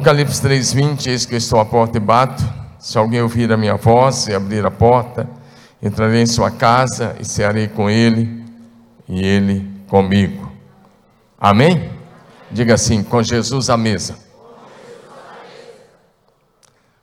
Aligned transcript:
Apocalipse 0.00 0.40
3,20: 0.40 1.08
Eis 1.08 1.26
que 1.26 1.34
eu 1.34 1.38
estou 1.38 1.60
à 1.60 1.64
porta 1.66 1.98
e 1.98 2.00
bato. 2.00 2.42
Se 2.78 2.96
alguém 2.96 3.20
ouvir 3.20 3.52
a 3.52 3.56
minha 3.58 3.76
voz 3.76 4.28
e 4.28 4.34
abrir 4.34 4.64
a 4.64 4.70
porta, 4.70 5.28
entrarei 5.82 6.22
em 6.22 6.26
sua 6.26 6.50
casa 6.50 7.14
e 7.20 7.24
cearei 7.24 7.68
com 7.68 7.90
ele 7.90 8.42
e 9.06 9.22
ele 9.22 9.70
comigo. 9.88 10.50
Amém? 11.38 11.92
Diga 12.50 12.72
assim: 12.72 13.02
com 13.02 13.22
Jesus 13.22 13.68
à 13.68 13.76
mesa. 13.76 14.16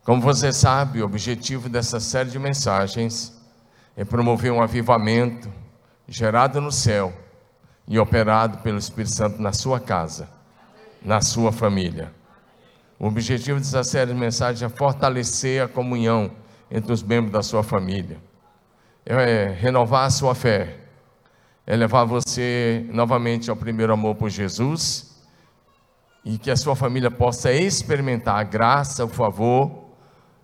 Como 0.04 0.20
você 0.20 0.52
sabe, 0.52 1.00
o 1.00 1.05
objetivo 1.05 1.70
dessa 1.70 2.00
série 2.00 2.32
de 2.32 2.39
mensagens 2.39 3.32
é 3.95 4.04
promover 4.04 4.52
um 4.52 4.59
avivamento 4.59 5.48
gerado 6.07 6.59
no 6.59 6.72
céu 6.72 7.14
e 7.88 8.00
operado 8.00 8.58
pelo 8.64 8.80
Espírito 8.80 9.14
Santo 9.14 9.39
na 9.39 9.53
sua 9.53 9.80
casa, 9.80 10.27
na 11.05 11.22
sua 11.22 11.52
família. 11.52 12.17
O 13.00 13.08
objetivo 13.08 13.60
dessa 13.60 13.84
série 13.84 14.12
de 14.12 14.20
mensagens 14.20 14.64
é 14.64 14.70
fortalecer 14.76 15.62
a 15.62 15.68
comunhão 15.68 16.32
entre 16.70 16.92
os 16.92 17.04
membros 17.04 17.32
da 17.32 17.44
sua 17.44 17.64
família, 17.64 18.18
é 19.06 19.56
renovar 19.58 20.06
a 20.06 20.10
sua 20.10 20.34
fé, 20.34 20.80
é 21.66 21.76
levar 21.76 22.06
você 22.06 22.86
novamente 22.92 23.50
ao 23.50 23.56
primeiro 23.56 23.94
amor 23.94 24.16
por 24.16 24.30
Jesus 24.30 25.16
e 26.26 26.38
que 26.38 26.50
a 26.50 26.58
sua 26.58 26.76
família 26.76 27.12
possa 27.12 27.54
experimentar 27.54 28.40
a 28.40 28.44
graça, 28.44 29.06
o 29.06 29.08
favor 29.08 29.86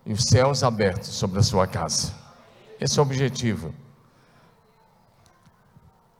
e 0.06 0.12
os 0.12 0.24
céus 0.24 0.62
abertos 0.62 1.08
sobre 1.08 1.40
a 1.40 1.42
sua 1.42 1.66
casa. 1.66 2.14
Esse 2.80 2.98
é 2.98 3.02
o 3.02 3.04
objetivo. 3.04 3.74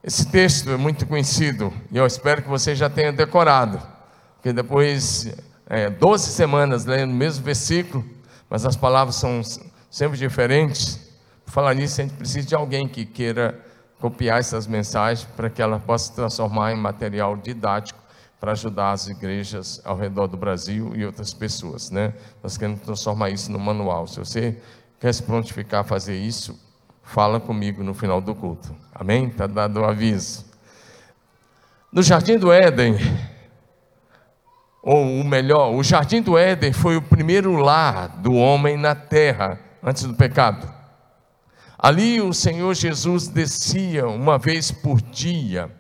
Esse 0.02 0.26
texto 0.30 0.68
é 0.70 0.76
muito 0.76 1.06
conhecido 1.06 1.72
e 1.90 1.96
eu 1.96 2.04
espero 2.04 2.42
que 2.42 2.48
você 2.48 2.74
já 2.74 2.90
tenha 2.90 3.12
decorado, 3.12 3.80
porque 4.34 4.52
depois 4.52 5.32
é, 5.66 5.88
12 5.88 6.30
semanas 6.30 6.84
lendo 6.84 7.10
o 7.10 7.14
mesmo 7.14 7.44
versículo, 7.44 8.04
mas 8.48 8.66
as 8.66 8.76
palavras 8.76 9.16
são 9.16 9.40
sempre 9.90 10.18
diferentes. 10.18 11.12
Por 11.44 11.52
falar 11.52 11.74
nisso, 11.74 12.00
a 12.00 12.04
gente 12.04 12.16
precisa 12.16 12.46
de 12.46 12.54
alguém 12.54 12.86
que 12.88 13.04
queira 13.04 13.60
copiar 13.98 14.38
essas 14.38 14.66
mensagens 14.66 15.26
para 15.36 15.48
que 15.48 15.62
ela 15.62 15.78
possa 15.78 16.06
se 16.06 16.14
transformar 16.14 16.72
em 16.72 16.76
material 16.76 17.36
didático 17.36 17.98
para 18.38 18.52
ajudar 18.52 18.92
as 18.92 19.08
igrejas 19.08 19.80
ao 19.84 19.96
redor 19.96 20.26
do 20.26 20.36
Brasil 20.36 20.92
e 20.94 21.06
outras 21.06 21.32
pessoas, 21.32 21.90
né? 21.90 22.12
Nós 22.42 22.58
queremos 22.58 22.82
transformar 22.82 23.30
isso 23.30 23.50
no 23.50 23.58
manual. 23.58 24.06
Se 24.06 24.18
você 24.18 24.60
quer 25.00 25.14
se 25.14 25.22
prontificar 25.22 25.80
a 25.80 25.84
fazer 25.84 26.16
isso, 26.18 26.60
fala 27.02 27.40
comigo 27.40 27.82
no 27.82 27.94
final 27.94 28.20
do 28.20 28.34
culto. 28.34 28.74
Amém? 28.94 29.28
Está 29.28 29.46
dado 29.46 29.80
o 29.80 29.84
aviso. 29.84 30.44
No 31.90 32.02
Jardim 32.02 32.36
do 32.36 32.52
Éden, 32.52 32.96
ou 34.84 35.02
o 35.02 35.24
melhor, 35.24 35.72
o 35.72 35.82
Jardim 35.82 36.20
do 36.20 36.36
Éden 36.36 36.70
foi 36.70 36.94
o 36.94 37.02
primeiro 37.02 37.56
lar 37.56 38.18
do 38.18 38.34
homem 38.34 38.76
na 38.76 38.94
terra 38.94 39.58
antes 39.82 40.02
do 40.02 40.12
pecado. 40.12 40.70
Ali 41.78 42.20
o 42.20 42.34
Senhor 42.34 42.74
Jesus 42.74 43.26
descia 43.26 44.06
uma 44.06 44.38
vez 44.38 44.70
por 44.70 45.00
dia 45.00 45.70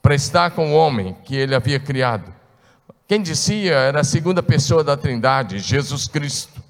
para 0.00 0.14
estar 0.14 0.52
com 0.52 0.72
o 0.72 0.74
homem 0.74 1.14
que 1.24 1.36
ele 1.36 1.54
havia 1.54 1.78
criado. 1.78 2.32
Quem 3.06 3.20
descia 3.20 3.74
era 3.74 4.00
a 4.00 4.04
segunda 4.04 4.42
pessoa 4.42 4.82
da 4.82 4.96
Trindade, 4.96 5.58
Jesus 5.58 6.08
Cristo, 6.08 6.62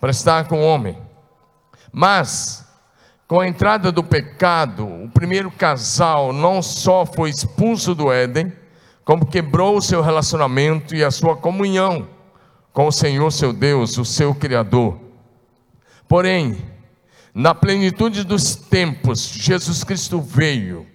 para 0.00 0.10
estar 0.10 0.48
com 0.48 0.60
o 0.60 0.66
homem. 0.66 0.98
Mas, 1.92 2.66
com 3.28 3.38
a 3.38 3.46
entrada 3.46 3.92
do 3.92 4.02
pecado, 4.02 4.86
o 4.86 5.08
primeiro 5.08 5.52
casal 5.52 6.32
não 6.32 6.60
só 6.60 7.06
foi 7.06 7.30
expulso 7.30 7.94
do 7.94 8.12
Éden, 8.12 8.52
como 9.04 9.26
quebrou 9.26 9.76
o 9.76 9.82
seu 9.82 10.02
relacionamento 10.02 10.94
e 10.94 11.02
a 11.02 11.10
sua 11.10 11.36
comunhão 11.36 12.08
com 12.72 12.86
o 12.86 12.92
Senhor 12.92 13.30
seu 13.30 13.52
Deus, 13.52 13.98
o 13.98 14.04
seu 14.04 14.34
Criador. 14.34 14.98
Porém, 16.08 16.56
na 17.34 17.54
plenitude 17.54 18.24
dos 18.24 18.54
tempos, 18.54 19.26
Jesus 19.26 19.84
Cristo 19.84 20.20
veio 20.20 20.86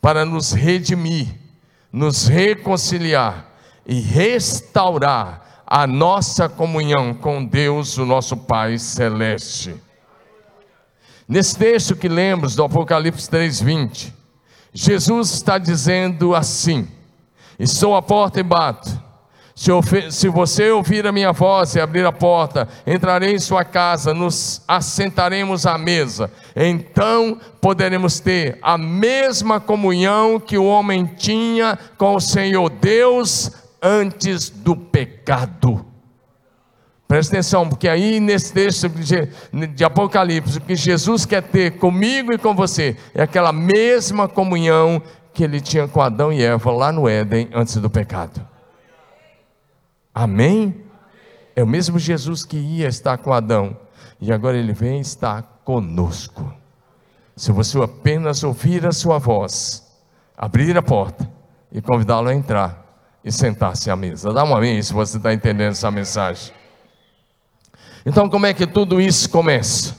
para 0.00 0.24
nos 0.24 0.52
redimir, 0.52 1.28
nos 1.92 2.26
reconciliar 2.26 3.52
e 3.86 4.00
restaurar 4.00 5.64
a 5.66 5.86
nossa 5.86 6.48
comunhão 6.48 7.14
com 7.14 7.44
Deus, 7.44 7.96
o 7.98 8.06
nosso 8.06 8.36
Pai 8.36 8.78
celeste. 8.78 9.74
Nesse 11.26 11.56
texto 11.56 11.96
que 11.96 12.08
lemos 12.08 12.54
do 12.54 12.64
Apocalipse 12.64 13.28
3:20, 13.30 14.12
Jesus 14.72 15.30
está 15.30 15.56
dizendo 15.56 16.34
assim: 16.34 16.88
Estou 17.58 17.96
à 17.96 18.02
porta 18.02 18.40
e 18.40 18.42
bato. 18.42 19.02
Se, 19.54 19.70
se, 20.10 20.28
você 20.28 20.70
ouvir 20.70 21.06
a 21.06 21.12
minha 21.12 21.30
voz 21.30 21.74
e 21.74 21.80
abrir 21.80 22.06
a 22.06 22.12
porta, 22.12 22.66
entrarei 22.86 23.34
em 23.34 23.38
sua 23.38 23.64
casa, 23.64 24.14
nos 24.14 24.62
assentaremos 24.66 25.66
à 25.66 25.76
mesa. 25.76 26.30
Então 26.56 27.38
poderemos 27.60 28.18
ter 28.18 28.58
a 28.62 28.78
mesma 28.78 29.60
comunhão 29.60 30.40
que 30.40 30.56
o 30.56 30.64
homem 30.64 31.04
tinha 31.04 31.78
com 31.98 32.14
o 32.14 32.20
Senhor 32.20 32.70
Deus 32.70 33.52
antes 33.82 34.48
do 34.48 34.74
pecado. 34.74 35.84
Presta 37.06 37.34
atenção, 37.34 37.68
porque 37.68 37.88
aí 37.88 38.18
nesse 38.20 38.54
texto 38.54 38.88
de, 38.88 39.28
de 39.66 39.84
Apocalipse, 39.84 40.56
o 40.56 40.60
que 40.62 40.74
Jesus 40.74 41.26
quer 41.26 41.42
ter 41.42 41.72
comigo 41.72 42.32
e 42.32 42.38
com 42.38 42.54
você 42.54 42.96
é 43.14 43.22
aquela 43.22 43.52
mesma 43.52 44.26
comunhão 44.26 45.02
que 45.32 45.42
ele 45.42 45.60
tinha 45.60 45.88
com 45.88 46.00
Adão 46.00 46.32
e 46.32 46.42
Eva 46.42 46.70
lá 46.70 46.92
no 46.92 47.08
Éden 47.08 47.48
antes 47.54 47.76
do 47.76 47.88
pecado. 47.88 48.46
Amém? 50.14 50.84
É 51.56 51.62
o 51.62 51.66
mesmo 51.66 51.98
Jesus 51.98 52.44
que 52.44 52.56
ia 52.56 52.88
estar 52.88 53.18
com 53.18 53.32
Adão 53.32 53.76
e 54.20 54.32
agora 54.32 54.56
ele 54.56 54.72
vem 54.72 55.00
estar 55.00 55.42
conosco. 55.64 56.52
Se 57.34 57.50
você 57.50 57.80
apenas 57.82 58.42
ouvir 58.44 58.86
a 58.86 58.92
sua 58.92 59.18
voz, 59.18 59.86
abrir 60.36 60.76
a 60.76 60.82
porta 60.82 61.28
e 61.70 61.80
convidá-lo 61.80 62.28
a 62.28 62.34
entrar 62.34 62.82
e 63.24 63.32
sentar-se 63.32 63.90
à 63.90 63.96
mesa. 63.96 64.32
Dá 64.32 64.44
um 64.44 64.54
amém 64.54 64.82
se 64.82 64.92
você 64.92 65.16
está 65.16 65.32
entendendo 65.32 65.72
essa 65.72 65.90
mensagem. 65.90 66.52
Então, 68.04 68.28
como 68.28 68.46
é 68.46 68.52
que 68.52 68.66
tudo 68.66 69.00
isso 69.00 69.30
começa? 69.30 69.96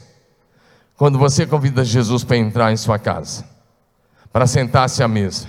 Quando 0.95 1.17
você 1.17 1.45
convida 1.47 1.83
Jesus 1.83 2.23
para 2.23 2.37
entrar 2.37 2.71
em 2.71 2.77
sua 2.77 2.99
casa 2.99 3.52
para 4.33 4.47
sentar-se 4.47 5.03
à 5.03 5.07
mesa 5.07 5.47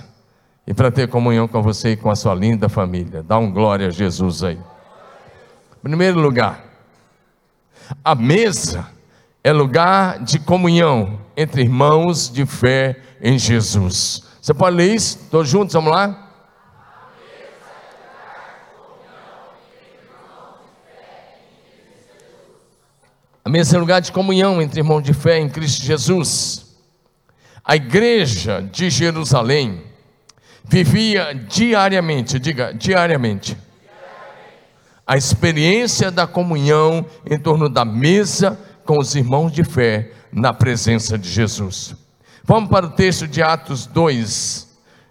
e 0.67 0.73
para 0.73 0.91
ter 0.91 1.09
comunhão 1.09 1.47
com 1.47 1.59
você 1.63 1.93
e 1.93 1.97
com 1.97 2.11
a 2.11 2.15
sua 2.15 2.35
linda 2.35 2.69
família. 2.69 3.23
Dá 3.23 3.35
um 3.39 3.51
glória 3.51 3.87
a 3.87 3.89
Jesus 3.89 4.43
aí. 4.43 4.59
Primeiro 5.81 6.19
lugar, 6.19 6.63
a 8.03 8.13
mesa 8.13 8.87
é 9.43 9.51
lugar 9.51 10.23
de 10.23 10.37
comunhão 10.39 11.19
entre 11.35 11.63
irmãos 11.63 12.29
de 12.29 12.45
fé 12.45 12.99
em 13.19 13.39
Jesus. 13.39 14.23
Você 14.39 14.53
pode 14.53 14.75
ler 14.75 14.93
isso? 14.93 15.27
Todos 15.31 15.49
juntos, 15.49 15.73
vamos 15.73 15.91
lá? 15.91 16.21
A 23.43 23.49
mesa 23.49 23.77
é 23.77 23.79
lugar 23.79 24.01
de 24.01 24.11
comunhão 24.11 24.61
entre 24.61 24.79
irmãos 24.79 25.01
de 25.01 25.13
fé 25.13 25.39
em 25.39 25.49
Cristo 25.49 25.83
Jesus. 25.83 26.64
A 27.67 27.75
igreja 27.75 28.61
de 28.61 28.91
Jerusalém 28.91 29.81
vivia 30.65 31.33
diariamente, 31.33 32.37
diga 32.37 32.71
diariamente, 32.71 33.57
a 35.07 35.17
experiência 35.17 36.11
da 36.11 36.27
comunhão 36.27 37.03
em 37.27 37.39
torno 37.39 37.67
da 37.67 37.83
mesa 37.83 38.59
com 38.85 38.99
os 38.99 39.15
irmãos 39.15 39.51
de 39.51 39.63
fé 39.63 40.11
na 40.31 40.53
presença 40.53 41.17
de 41.17 41.27
Jesus. 41.27 41.95
Vamos 42.43 42.69
para 42.69 42.85
o 42.85 42.91
texto 42.91 43.27
de 43.27 43.41
Atos 43.41 43.87
2, 43.87 44.67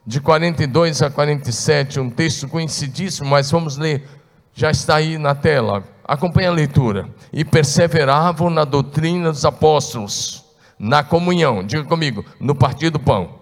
de 0.06 0.20
42 0.20 1.02
a 1.02 1.11
47, 1.11 1.99
um 1.99 2.08
texto 2.08 2.46
conhecidíssimo, 2.46 3.29
mas 3.29 3.50
vamos 3.50 3.76
ler, 3.76 4.06
já 4.55 4.70
está 4.70 4.94
aí 4.94 5.19
na 5.19 5.34
tela. 5.34 5.82
Acompanhe 6.05 6.46
a 6.46 6.52
leitura. 6.52 7.08
E 7.32 7.44
perseveravam 7.44 8.49
na 8.49 8.64
doutrina 8.64 9.32
dos 9.32 9.44
apóstolos 9.44 10.44
na 10.79 11.03
comunhão, 11.03 11.62
diga 11.65 11.85
comigo, 11.85 12.25
no 12.41 12.55
partir 12.55 12.91
do 12.91 12.99
pão, 12.99 13.38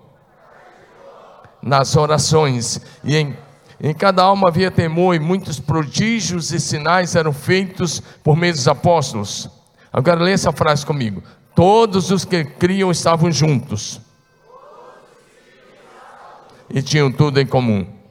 nas 1.63 1.97
orações, 1.97 2.81
e 3.05 3.17
em, 3.17 3.37
em 3.81 3.95
cada 3.95 4.23
alma 4.23 4.49
havia 4.49 4.71
temor, 4.71 5.15
e 5.15 5.21
muitos 5.21 5.61
prodígios 5.61 6.53
e 6.53 6.61
sinais 6.61 7.15
eram 7.17 7.33
feitos 7.33 8.01
por 8.23 8.37
meio 8.37 8.53
dos 8.53 8.69
apóstolos. 8.69 9.49
Agora 9.93 10.23
lê 10.23 10.33
essa 10.33 10.53
frase 10.53 10.85
comigo: 10.85 11.23
todos 11.55 12.11
os 12.11 12.25
que 12.25 12.45
criam 12.45 12.91
estavam 12.91 13.31
juntos 13.31 14.01
e 16.69 16.83
tinham 16.83 17.13
tudo 17.13 17.41
em 17.41 17.47
comum. 17.47 18.02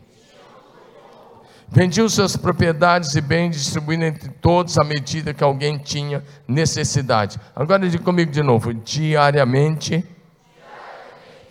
Vendiam 1.74 2.10
suas 2.10 2.36
propriedades 2.36 3.16
e 3.16 3.22
bens, 3.22 3.56
distribuindo 3.56 4.04
entre 4.04 4.28
todos 4.28 4.78
à 4.78 4.84
medida 4.84 5.34
que 5.34 5.42
alguém 5.42 5.78
tinha 5.78 6.22
necessidade. 6.46 7.40
Agora 7.56 7.88
diga 7.88 8.04
comigo 8.04 8.30
de 8.30 8.44
novo: 8.44 8.74
diariamente, 8.74 10.06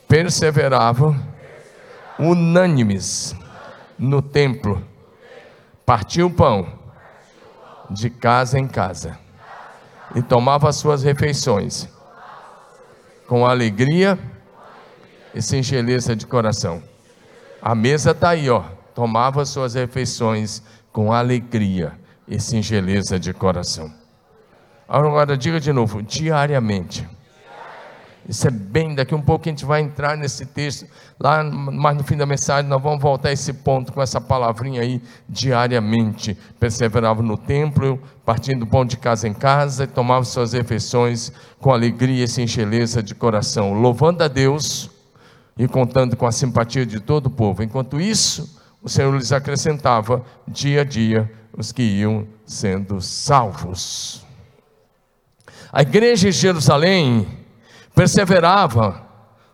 perseveravam, 0.07 1.19
unânimes 2.19 3.35
no 3.99 4.21
templo, 4.21 4.87
partiam 5.87 6.29
o 6.29 6.31
pão 6.31 6.71
de 7.89 8.11
casa 8.11 8.59
em 8.59 8.69
casa 8.69 9.19
e 10.15 10.21
tomava 10.21 10.69
as 10.69 10.77
suas 10.77 11.03
refeições 11.03 11.89
com 13.27 13.47
alegria 13.47 14.19
e 15.35 15.41
singeleza 15.41 16.15
de 16.15 16.27
coração. 16.27 16.83
A 17.63 17.75
mesa 17.75 18.11
está 18.11 18.31
aí, 18.31 18.51
ó. 18.51 18.80
Tomava 19.01 19.41
as 19.41 19.49
suas 19.49 19.73
refeições 19.73 20.63
com 20.93 21.11
alegria 21.11 21.95
e 22.29 22.39
singeleza 22.39 23.19
de 23.19 23.33
coração. 23.33 23.91
Agora 24.87 25.39
diga 25.39 25.59
de 25.59 25.73
novo, 25.73 26.03
diariamente. 26.03 27.09
Isso 28.29 28.47
é 28.47 28.51
bem, 28.51 28.95
daqui 28.95 29.15
um 29.15 29.23
pouco 29.23 29.49
a 29.49 29.51
gente 29.51 29.65
vai 29.65 29.81
entrar 29.81 30.19
nesse 30.19 30.45
texto, 30.45 30.87
lá 31.19 31.43
mais 31.43 31.97
no 31.97 32.05
fim 32.05 32.15
da 32.15 32.27
mensagem, 32.27 32.69
nós 32.69 32.83
vamos 32.83 33.01
voltar 33.01 33.31
a 33.31 33.33
esse 33.33 33.55
ponto 33.55 33.91
com 33.91 34.03
essa 34.03 34.21
palavrinha 34.21 34.83
aí, 34.83 35.01
diariamente. 35.27 36.37
Perseverava 36.59 37.23
no 37.23 37.39
templo, 37.39 37.99
partindo 38.23 38.61
do 38.61 38.67
pão 38.67 38.85
de 38.85 38.99
casa 38.99 39.27
em 39.27 39.33
casa, 39.33 39.85
e 39.85 39.87
tomava 39.87 40.27
suas 40.27 40.53
refeições 40.53 41.33
com 41.59 41.73
alegria 41.73 42.25
e 42.25 42.29
singeleza 42.29 43.03
de 43.03 43.15
coração, 43.15 43.73
louvando 43.73 44.23
a 44.23 44.29
Deus 44.29 44.91
e 45.57 45.67
contando 45.67 46.19
com 46.19 46.27
a 46.27 46.33
simpatia 46.33 46.85
de 46.85 47.01
todo 47.01 47.29
o 47.29 47.31
povo. 47.31 47.63
Enquanto 47.63 47.99
isso, 47.99 48.60
o 48.83 48.89
Senhor 48.89 49.15
lhes 49.15 49.33
acrescentava 49.33 50.25
dia 50.49 50.81
a 50.81 50.85
dia 50.85 51.31
os 51.57 51.73
que 51.73 51.83
iam 51.83 52.27
sendo 52.47 53.01
salvos. 53.01 54.25
A 55.73 55.83
igreja 55.83 56.29
em 56.29 56.33
Jerusalém 56.33 57.27
perseverava 57.95 59.07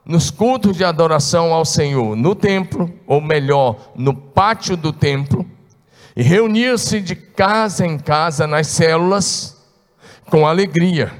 nos 0.05 0.31
cultos 0.31 0.77
de 0.77 0.85
adoração 0.85 1.53
ao 1.53 1.65
Senhor 1.65 2.15
no 2.17 2.35
templo, 2.35 2.93
ou 3.07 3.21
melhor, 3.21 3.93
no 3.97 4.15
pátio 4.15 4.77
do 4.77 4.93
templo, 4.93 5.45
e 6.15 6.23
reunia-se 6.23 7.01
de 7.01 7.17
casa 7.17 7.85
em 7.85 7.99
casa 7.99 8.47
nas 8.47 8.69
células 8.69 9.57
com 10.31 10.47
alegria. 10.47 11.13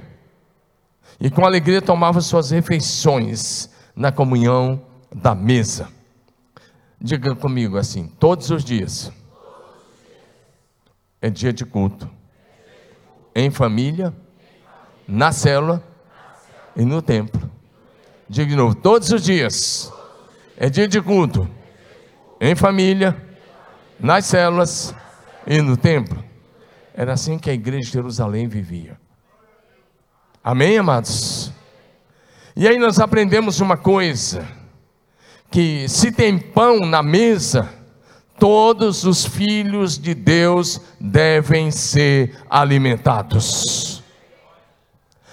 E 1.21 1.29
com 1.29 1.45
alegria 1.45 1.83
tomava 1.83 2.21
suas 2.21 2.51
refeições 2.51 3.69
na 3.95 4.13
comunhão 4.13 4.81
da 5.15 5.35
mesa. 5.35 5.96
Diga 7.07 7.37
comigo 7.37 7.79
assim: 7.79 8.09
todos 8.19 8.51
os 8.51 8.65
dias 8.65 9.13
é 11.23 11.31
dia 11.31 11.53
de 11.53 11.65
culto, 11.65 12.11
em 13.33 13.49
família 13.49 14.13
na 15.07 15.31
célula 15.31 15.81
e 16.75 16.85
no 16.85 17.01
templo. 17.01 17.49
Diga 18.29 18.51
de 18.51 18.57
novo: 18.57 18.75
todos 18.75 19.13
os 19.13 19.23
dias 19.23 19.93
é 20.57 20.69
dia 20.69 20.89
de 20.89 21.01
culto, 21.01 21.49
em 22.41 22.57
família, 22.57 23.17
nas 24.01 24.27
células 24.27 24.93
e 25.47 25.63
no 25.63 25.77
templo. 25.77 26.25
Era 26.93 27.13
assim 27.13 27.39
que 27.39 27.49
a 27.49 27.55
igreja 27.55 27.87
de 27.87 27.93
Jerusalém 27.93 28.49
vivia. 28.49 28.99
Amém, 30.43 30.77
amados? 30.77 31.53
E 32.57 32.67
aí 32.67 32.81
nós 32.81 32.99
aprendemos 32.99 33.61
uma 33.61 33.77
coisa: 33.77 34.45
que 35.51 35.89
se 35.89 36.13
tem 36.13 36.39
pão 36.39 36.85
na 36.85 37.03
mesa, 37.03 37.69
todos 38.39 39.05
os 39.05 39.25
filhos 39.25 39.99
de 39.99 40.15
Deus 40.15 40.81
devem 41.01 41.71
ser 41.71 42.37
alimentados. 42.49 44.03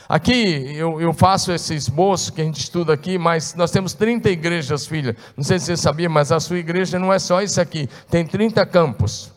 Aqui 0.07 0.75
eu, 0.75 1.01
eu, 1.01 1.13
faço 1.13 1.51
esse 1.51 1.73
esboço 1.73 2.33
que 2.33 2.41
a 2.41 2.43
gente 2.43 2.59
estuda 2.59 2.93
aqui, 2.93 3.17
mas 3.17 3.55
nós 3.55 3.71
temos 3.71 3.93
30 3.93 4.29
igrejas, 4.29 4.85
filha. 4.85 5.15
Não 5.35 5.43
sei 5.43 5.57
se 5.59 5.65
você 5.65 5.77
sabia, 5.77 6.09
mas 6.09 6.31
a 6.31 6.39
sua 6.39 6.59
igreja 6.59 6.99
não 6.99 7.11
é 7.11 7.17
só 7.19 7.41
isso 7.41 7.59
aqui. 7.59 7.89
Tem 8.09 8.25
30 8.25 8.65
campos, 8.65 9.31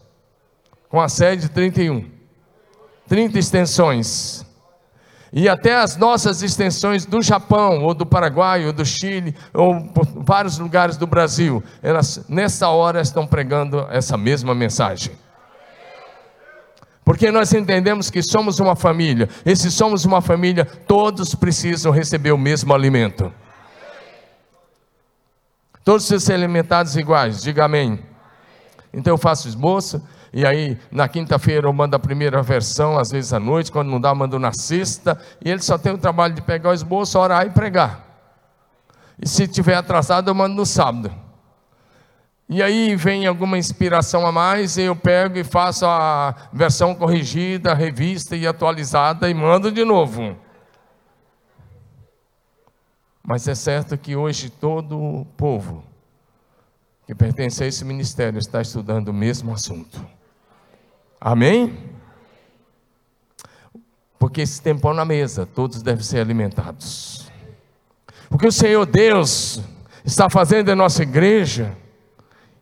com 0.88 1.00
a 1.00 1.08
sede 1.08 1.48
31. 1.48 2.04
30 3.08 3.38
extensões. 3.38 4.45
E 5.32 5.48
até 5.48 5.76
as 5.76 5.96
nossas 5.96 6.42
extensões 6.42 7.04
do 7.04 7.20
Japão, 7.20 7.82
ou 7.82 7.92
do 7.92 8.06
Paraguai, 8.06 8.64
ou 8.66 8.72
do 8.72 8.84
Chile, 8.84 9.34
ou 9.52 9.92
vários 10.16 10.58
lugares 10.58 10.96
do 10.96 11.06
Brasil, 11.06 11.62
elas 11.82 12.24
nessa 12.28 12.68
hora 12.68 13.00
estão 13.00 13.26
pregando 13.26 13.86
essa 13.90 14.16
mesma 14.16 14.54
mensagem. 14.54 15.12
Porque 17.04 17.30
nós 17.30 17.52
entendemos 17.52 18.10
que 18.10 18.20
somos 18.20 18.58
uma 18.58 18.74
família. 18.74 19.28
E 19.44 19.54
se 19.54 19.70
somos 19.70 20.04
uma 20.04 20.20
família, 20.20 20.64
todos 20.64 21.36
precisam 21.36 21.92
receber 21.92 22.32
o 22.32 22.38
mesmo 22.38 22.74
alimento. 22.74 23.32
Todos 25.84 26.04
ser 26.04 26.32
alimentados 26.32 26.96
iguais. 26.96 27.40
Diga 27.40 27.66
amém. 27.66 28.00
Então 28.92 29.14
eu 29.14 29.18
faço 29.18 29.46
esboço. 29.46 30.02
E 30.36 30.44
aí, 30.44 30.78
na 30.90 31.08
quinta-feira 31.08 31.66
eu 31.66 31.72
mando 31.72 31.96
a 31.96 31.98
primeira 31.98 32.42
versão, 32.42 32.98
às 32.98 33.10
vezes 33.10 33.32
à 33.32 33.40
noite, 33.40 33.72
quando 33.72 33.88
não 33.88 33.98
dá, 33.98 34.14
mando 34.14 34.38
na 34.38 34.52
sexta. 34.52 35.18
E 35.42 35.50
ele 35.50 35.62
só 35.62 35.78
tem 35.78 35.94
o 35.94 35.96
trabalho 35.96 36.34
de 36.34 36.42
pegar 36.42 36.68
o 36.68 36.74
esboço, 36.74 37.18
orar 37.18 37.46
e 37.46 37.50
pregar. 37.50 38.04
E 39.18 39.26
se 39.26 39.48
tiver 39.48 39.76
atrasado, 39.76 40.28
eu 40.28 40.34
mando 40.34 40.54
no 40.54 40.66
sábado. 40.66 41.10
E 42.50 42.62
aí 42.62 42.94
vem 42.96 43.26
alguma 43.26 43.56
inspiração 43.56 44.26
a 44.26 44.30
mais, 44.30 44.76
e 44.76 44.82
eu 44.82 44.94
pego 44.94 45.38
e 45.38 45.42
faço 45.42 45.86
a 45.86 46.34
versão 46.52 46.94
corrigida, 46.94 47.72
revista 47.72 48.36
e 48.36 48.46
atualizada 48.46 49.30
e 49.30 49.32
mando 49.32 49.72
de 49.72 49.86
novo. 49.86 50.36
Mas 53.24 53.48
é 53.48 53.54
certo 53.54 53.96
que 53.96 54.14
hoje 54.14 54.50
todo 54.50 55.00
o 55.00 55.24
povo 55.34 55.82
que 57.06 57.14
pertence 57.14 57.64
a 57.64 57.66
esse 57.66 57.86
ministério 57.86 58.38
está 58.38 58.60
estudando 58.60 59.08
o 59.08 59.14
mesmo 59.14 59.54
assunto. 59.54 60.16
Amém? 61.20 61.76
Porque 64.18 64.40
esse 64.40 64.60
tempão 64.60 64.94
na 64.94 65.04
mesa, 65.04 65.46
todos 65.46 65.82
devem 65.82 66.02
ser 66.02 66.20
alimentados. 66.20 67.30
O 68.30 68.38
que 68.38 68.46
o 68.46 68.52
Senhor 68.52 68.84
Deus 68.86 69.60
está 70.04 70.28
fazendo 70.28 70.70
em 70.70 70.74
nossa 70.74 71.02
igreja, 71.02 71.76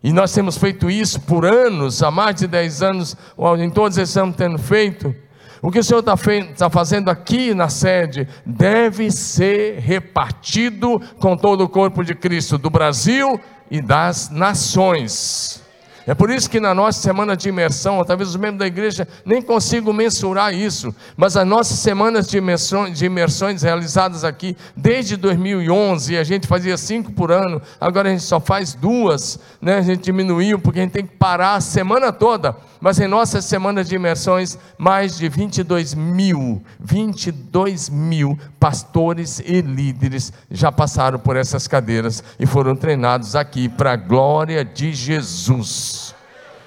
e 0.02 0.12
nós 0.12 0.32
temos 0.32 0.58
feito 0.58 0.90
isso 0.90 1.20
por 1.22 1.46
anos, 1.46 2.02
há 2.02 2.10
mais 2.10 2.36
de 2.36 2.46
10 2.46 2.82
anos, 2.82 3.16
em 3.58 3.70
todos 3.70 3.96
esses 3.96 4.16
anos 4.16 4.36
tendo 4.36 4.58
feito. 4.58 5.14
O 5.62 5.70
que 5.70 5.78
o 5.78 5.84
Senhor 5.84 6.00
está 6.00 6.14
tá 6.58 6.68
fazendo 6.68 7.08
aqui 7.08 7.54
na 7.54 7.70
sede 7.70 8.28
deve 8.44 9.10
ser 9.10 9.78
repartido 9.78 11.00
com 11.18 11.34
todo 11.38 11.64
o 11.64 11.68
corpo 11.70 12.04
de 12.04 12.14
Cristo, 12.14 12.58
do 12.58 12.68
Brasil 12.68 13.40
e 13.70 13.81
das 13.81 14.29
nações. 14.29 15.63
É 16.06 16.15
por 16.15 16.29
isso 16.31 16.51
que 16.51 16.61
na 16.61 16.75
nossa 16.75 17.01
semana 17.01 17.34
de 17.34 17.49
imersão, 17.49 18.05
talvez 18.05 18.29
os 18.29 18.37
membros 18.37 18.58
da 18.58 18.67
igreja 18.67 19.08
nem 19.25 19.41
consigam 19.41 19.93
mensurar 19.93 20.53
isso, 20.53 20.94
mas 21.17 21.34
as 21.34 21.46
nossas 21.46 21.79
semanas 21.79 22.29
de 22.29 22.37
imersões, 22.37 22.99
de 22.99 23.06
imersões 23.06 23.63
realizadas 23.63 24.23
aqui 24.23 24.55
desde 24.77 25.17
2011, 25.17 26.19
a 26.19 26.25
gente 26.25 26.46
fazia 26.46 26.77
cinco 26.77 27.11
por 27.13 27.32
ano, 27.32 27.61
agora 27.81 28.08
a 28.08 28.13
gente 28.13 28.25
só 28.25 28.39
faz 28.39 28.75
duas, 28.75 29.39
né? 29.63 29.79
a 29.79 29.82
gente 29.82 30.03
diminuiu 30.03 30.58
porque 30.58 30.81
a 30.81 30.82
gente 30.82 30.93
tem 30.93 31.06
que 31.06 31.17
parar 31.17 31.55
a 31.55 31.61
semana 31.63 32.13
toda, 32.13 32.55
mas 32.81 33.01
em 33.01 33.08
nossas 33.08 33.46
semanas 33.46 33.89
de 33.89 33.94
imersões, 33.94 34.58
mais 34.77 35.17
de 35.17 35.27
22 35.27 35.94
mil, 35.94 36.63
22 36.79 37.89
mil 37.89 38.39
pastores 38.61 39.41
e 39.41 39.63
líderes 39.63 40.32
já 40.51 40.70
passaram 40.70 41.19
por 41.19 41.34
essas 41.34 41.67
cadeiras 41.67 42.23
e 42.39 42.44
foram 42.44 42.77
treinados 42.77 43.34
aqui 43.34 43.70
para 43.70 43.93
a 43.93 43.96
glória 43.96 44.63
de 44.63 44.93
Jesus. 44.93 45.94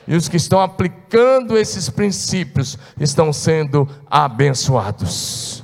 E 0.08 0.16
os 0.16 0.30
que 0.30 0.38
estão 0.38 0.62
aplicando 0.62 1.58
esses 1.58 1.90
princípios 1.90 2.78
estão 3.00 3.34
sendo 3.34 3.88
abençoados. 4.10 5.64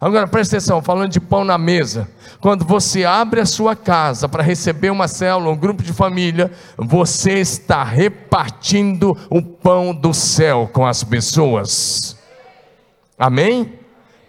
Agora 0.00 0.28
presta 0.28 0.56
atenção, 0.56 0.82
falando 0.82 1.10
de 1.10 1.20
pão 1.20 1.44
na 1.44 1.56
mesa. 1.56 2.08
Quando 2.40 2.64
você 2.64 3.04
abre 3.04 3.40
a 3.40 3.46
sua 3.46 3.74
casa 3.74 4.28
para 4.28 4.42
receber 4.42 4.90
uma 4.90 5.08
célula, 5.08 5.50
um 5.50 5.56
grupo 5.56 5.82
de 5.82 5.94
família, 5.94 6.52
você 6.76 7.38
está 7.38 7.82
repartindo 7.82 9.16
o 9.30 9.40
pão 9.40 9.94
do 9.94 10.12
céu 10.12 10.68
com 10.72 10.86
as 10.86 11.02
pessoas. 11.02 12.18
Amém? 13.18 13.72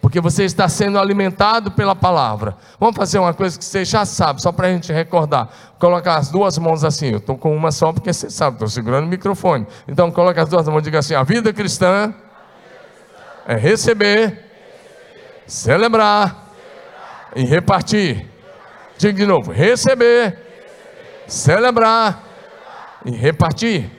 Porque 0.05 0.21
você 0.21 0.43
está 0.43 0.69
sendo 0.69 0.99
alimentado 0.99 1.71
pela 1.71 1.95
palavra. 1.95 2.55
Vamos 2.79 2.95
fazer 2.95 3.17
uma 3.17 3.33
coisa 3.33 3.57
que 3.57 3.65
você 3.65 3.83
já 3.83 4.05
sabe, 4.05 4.39
só 4.39 4.51
para 4.51 4.67
a 4.67 4.71
gente 4.71 4.93
recordar. 4.93 5.49
Colocar 5.79 6.17
as 6.17 6.29
duas 6.29 6.59
mãos 6.59 6.83
assim. 6.83 7.07
Eu 7.07 7.17
estou 7.17 7.35
com 7.35 7.57
uma 7.57 7.71
só 7.71 7.91
porque 7.91 8.13
você 8.13 8.29
sabe, 8.29 8.57
estou 8.57 8.67
segurando 8.67 9.05
o 9.05 9.07
microfone. 9.07 9.65
Então 9.87 10.11
coloca 10.11 10.43
as 10.43 10.47
duas 10.47 10.67
mãos 10.67 10.81
e 10.81 10.83
diga 10.83 10.99
assim: 10.99 11.15
a 11.15 11.23
vida 11.23 11.51
cristã 11.51 12.13
é 13.47 13.55
receber, 13.55 14.45
celebrar 15.47 16.51
e 17.35 17.43
repartir. 17.43 18.29
Diga 18.99 19.13
de 19.13 19.25
novo: 19.25 19.51
receber, 19.51 20.37
celebrar 21.25 22.21
e 23.03 23.09
repartir. 23.09 23.89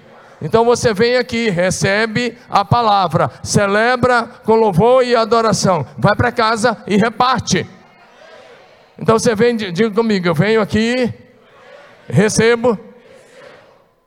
Então 0.47 0.65
você 0.65 0.95
vem 0.95 1.17
aqui, 1.17 1.51
recebe 1.51 2.39
a 2.49 2.65
palavra, 2.65 3.29
celebra 3.43 4.29
com 4.45 4.55
louvor 4.55 5.05
e 5.05 5.17
adoração, 5.17 5.85
vai 5.99 6.15
para 6.15 6.31
casa 6.31 6.79
e 6.87 6.97
reparte. 6.97 7.69
Então 8.97 9.19
você 9.19 9.35
vem, 9.35 9.57
diga 9.57 9.91
comigo, 9.91 10.29
eu 10.29 10.35
venho 10.35 10.61
aqui, 10.61 11.13
recebo, 12.09 12.79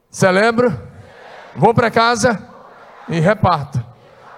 celebro, 0.10 0.79
vou 1.53 1.74
para 1.74 1.91
casa 1.91 2.41
e 3.10 3.19
reparto. 3.19 3.84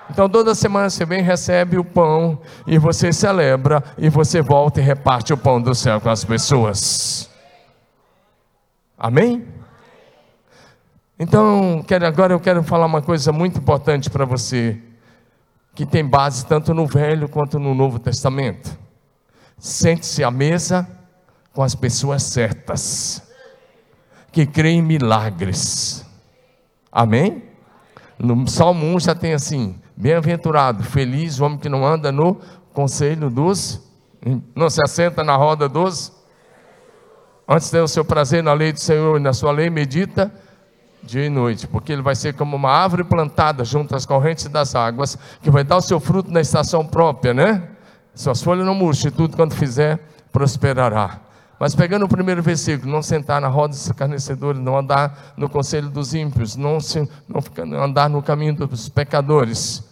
Então 0.10 0.27
toda 0.27 0.55
semana 0.55 0.89
você 0.89 1.05
vem, 1.05 1.22
recebe 1.22 1.77
o 1.77 1.86
pão 1.86 2.41
e 2.65 2.79
você 2.79 3.13
celebra 3.13 3.84
e 3.96 4.10
você 4.10 4.41
volta 4.41 4.81
e 4.81 4.84
reparte 4.84 5.34
o 5.34 5.38
pão 5.38 5.62
do 5.62 5.75
céu 5.75 6.01
com 6.01 6.10
as 6.10 6.25
pessoas. 6.25 7.29
Amém? 8.98 9.61
Então, 11.24 11.84
quero, 11.88 12.08
agora 12.08 12.34
eu 12.34 12.40
quero 12.40 12.63
falar 12.63 12.88
uma 12.88 13.00
coisa 13.00 13.32
muito 13.32 13.60
importante 13.60 14.10
para 14.10 14.25
você, 14.25 14.82
que 15.75 15.86
tem 15.86 16.04
base 16.04 16.48
tanto 16.48 16.74
no 16.74 16.88
Velho 16.88 17.30
quanto 17.30 17.60
no 17.60 17.75
Novo 17.75 18.00
Testamento. 18.00 18.75
Sente-se 19.56 20.24
à 20.24 20.32
mesa 20.32 20.90
com 21.54 21.62
as 21.62 21.75
pessoas 21.75 22.24
certas, 22.24 23.22
que 24.32 24.48
creem 24.48 24.80
em 24.80 24.82
milagres. 24.82 26.04
Amém? 26.92 27.44
No 28.18 28.48
Salmo 28.48 28.84
1 28.88 29.01
já 29.01 29.13
tem 29.13 29.36
assim: 29.36 29.80
bem-aventurado, 29.96 30.84
feliz 30.84 31.40
o 31.40 31.46
homem 31.46 31.60
que 31.60 31.70
não 31.70 31.86
anda 31.86 32.12
no 32.12 32.42
conselho 32.74 33.30
dos, 33.30 33.80
não 34.56 34.72
se 34.72 34.82
assenta 34.84 35.24
na 35.24 35.36
roda 35.36 35.70
dos. 35.70 36.12
Antes 37.48 37.70
tem 37.70 37.80
o 37.80 37.88
seu 37.88 38.04
prazer 38.04 38.42
na 38.42 38.54
lei 38.54 38.74
do 38.74 38.80
Senhor 38.80 39.20
e 39.20 39.22
na 39.22 39.34
sua 39.34 39.51
lei 39.51 39.70
medita 39.70 40.34
dia 41.03 41.25
e 41.25 41.29
noite, 41.29 41.67
porque 41.67 41.91
ele 41.91 42.01
vai 42.01 42.15
ser 42.15 42.34
como 42.34 42.55
uma 42.55 42.72
árvore 42.72 43.03
plantada 43.03 43.65
junto 43.65 43.96
às 43.96 44.05
correntes 44.05 44.48
das 44.48 44.75
águas, 44.75 45.17
que 45.41 45.50
vai 45.50 45.63
dar 45.63 45.77
o 45.77 45.81
seu 45.81 46.00
fruto 46.00 46.31
na 46.31 46.41
estação 46.41 46.86
própria, 46.86 47.34
né? 47.34 47.70
Suas 48.13 48.41
folhas 48.41 48.65
não 48.65 48.75
murchem, 48.75 49.10
tudo 49.12 49.36
quando 49.36 49.53
fizer 49.53 50.00
prosperará. 50.31 51.20
Mas 51.60 51.75
pegando 51.75 52.05
o 52.05 52.10
primeiro 52.10 52.41
versículo, 52.41 52.91
não 52.91 53.03
sentar 53.03 53.39
na 53.39 53.48
roda 53.48 53.70
dos 53.70 53.86
escarnecedores, 53.86 54.60
não 54.60 54.77
andar 54.77 55.34
no 55.38 55.48
conselho 55.48 55.89
dos 55.89 56.13
ímpios, 56.13 56.55
não, 56.55 56.79
se, 56.79 57.08
não 57.27 57.84
andar 57.84 58.10
no 58.10 58.22
caminho 58.24 58.55
dos 58.55 58.89
pecadores, 58.89 59.84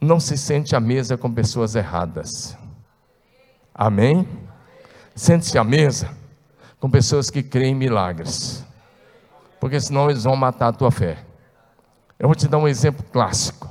não 0.00 0.18
se 0.18 0.38
sente 0.38 0.74
à 0.74 0.80
mesa 0.80 1.16
com 1.16 1.30
pessoas 1.30 1.74
erradas. 1.74 2.56
Amém? 3.74 4.26
Sente-se 5.14 5.58
à 5.58 5.64
mesa 5.64 6.08
com 6.80 6.88
pessoas 6.88 7.28
que 7.28 7.42
creem 7.42 7.72
em 7.72 7.76
milagres, 7.76 8.64
porque 9.60 9.80
senão 9.80 10.10
eles 10.10 10.24
vão 10.24 10.36
matar 10.36 10.68
a 10.68 10.72
tua 10.72 10.90
fé. 10.90 11.18
Eu 12.18 12.28
vou 12.28 12.34
te 12.34 12.48
dar 12.48 12.58
um 12.58 12.68
exemplo 12.68 13.04
clássico. 13.12 13.68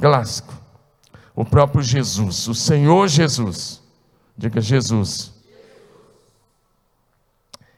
Clássico. 0.00 0.54
O 1.34 1.44
próprio 1.44 1.82
Jesus, 1.82 2.48
o 2.48 2.54
Senhor 2.54 3.08
Jesus. 3.08 3.82
Diga 4.36 4.60
Jesus 4.60 5.32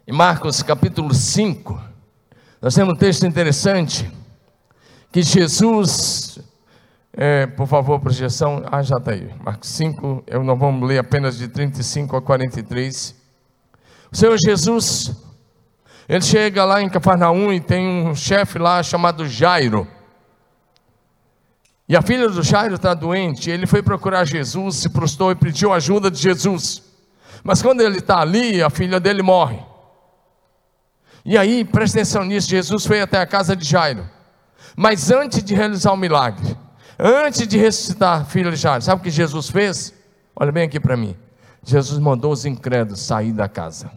em 0.06 0.12
Marcos 0.12 0.62
capítulo 0.62 1.14
5, 1.14 1.80
nós 2.60 2.74
temos 2.74 2.92
um 2.92 2.96
texto 2.96 3.24
interessante, 3.24 4.10
que 5.10 5.22
Jesus, 5.22 6.38
é, 7.14 7.46
por 7.46 7.66
favor, 7.66 7.98
projeção, 8.00 8.62
ah, 8.70 8.82
já 8.82 8.98
está 8.98 9.12
aí, 9.12 9.34
Marcos 9.42 9.70
5, 9.70 10.24
eu 10.26 10.44
não 10.44 10.56
vamos 10.56 10.86
ler 10.86 10.98
apenas 10.98 11.38
de 11.38 11.48
35 11.48 12.16
a 12.16 12.20
43. 12.20 13.14
O 14.12 14.16
Senhor 14.16 14.36
Jesus, 14.36 15.16
ele 16.08 16.22
chega 16.22 16.64
lá 16.64 16.82
em 16.82 16.88
Cafarnaum 16.88 17.52
e 17.52 17.60
tem 17.60 18.06
um 18.06 18.14
chefe 18.14 18.58
lá 18.58 18.82
chamado 18.82 19.26
Jairo. 19.26 19.88
E 21.88 21.96
a 21.96 22.02
filha 22.02 22.28
do 22.28 22.42
Jairo 22.42 22.76
está 22.76 22.94
doente, 22.94 23.50
ele 23.50 23.66
foi 23.66 23.82
procurar 23.82 24.24
Jesus, 24.24 24.76
se 24.76 24.88
prostrou 24.88 25.30
e 25.30 25.34
pediu 25.34 25.72
ajuda 25.72 26.10
de 26.10 26.18
Jesus. 26.18 26.82
Mas 27.42 27.60
quando 27.60 27.82
ele 27.82 27.98
está 27.98 28.20
ali, 28.20 28.62
a 28.62 28.70
filha 28.70 28.98
dele 28.98 29.22
morre. 29.22 29.58
E 31.24 31.36
aí, 31.38 31.64
presta 31.64 31.98
atenção 31.98 32.24
nisso: 32.24 32.48
Jesus 32.48 32.86
foi 32.86 33.00
até 33.00 33.18
a 33.18 33.26
casa 33.26 33.54
de 33.54 33.64
Jairo. 33.64 34.08
Mas 34.76 35.10
antes 35.10 35.42
de 35.42 35.54
realizar 35.54 35.92
o 35.92 35.96
milagre, 35.96 36.56
antes 36.98 37.46
de 37.46 37.58
ressuscitar 37.58 38.22
a 38.22 38.24
filha 38.24 38.50
de 38.50 38.56
Jairo, 38.56 38.82
sabe 38.82 39.00
o 39.00 39.04
que 39.04 39.10
Jesus 39.10 39.48
fez? 39.48 39.94
Olha 40.34 40.50
bem 40.50 40.64
aqui 40.64 40.80
para 40.80 40.96
mim. 40.96 41.16
Jesus 41.62 41.98
mandou 41.98 42.32
os 42.32 42.44
incrédulos 42.44 43.00
sair 43.00 43.32
da 43.32 43.48
casa. 43.48 43.90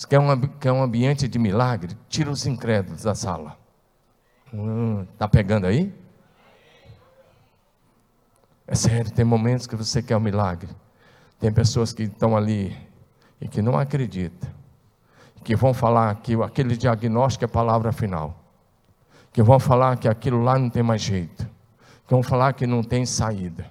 Você 0.00 0.06
quer 0.06 0.18
um, 0.18 0.40
quer 0.58 0.72
um 0.72 0.82
ambiente 0.82 1.28
de 1.28 1.38
milagre? 1.38 1.94
Tira 2.08 2.30
os 2.30 2.46
incrédulos 2.46 3.02
da 3.02 3.14
sala. 3.14 3.58
Hum, 4.50 5.06
tá 5.18 5.28
pegando 5.28 5.66
aí? 5.66 5.92
É 8.66 8.74
sério, 8.74 9.10
tem 9.10 9.26
momentos 9.26 9.66
que 9.66 9.76
você 9.76 10.02
quer 10.02 10.16
um 10.16 10.20
milagre. 10.20 10.70
Tem 11.38 11.52
pessoas 11.52 11.92
que 11.92 12.04
estão 12.04 12.34
ali 12.34 12.74
e 13.42 13.46
que 13.46 13.60
não 13.60 13.78
acredita, 13.78 14.50
que 15.44 15.54
vão 15.54 15.74
falar 15.74 16.14
que 16.14 16.32
aquele 16.42 16.78
diagnóstico 16.78 17.44
é 17.44 17.46
a 17.46 17.48
palavra 17.48 17.92
final, 17.92 18.42
que 19.34 19.42
vão 19.42 19.60
falar 19.60 19.98
que 19.98 20.08
aquilo 20.08 20.42
lá 20.42 20.58
não 20.58 20.70
tem 20.70 20.82
mais 20.82 21.02
jeito, 21.02 21.46
que 22.06 22.10
vão 22.10 22.22
falar 22.22 22.54
que 22.54 22.66
não 22.66 22.82
tem 22.82 23.04
saída. 23.04 23.70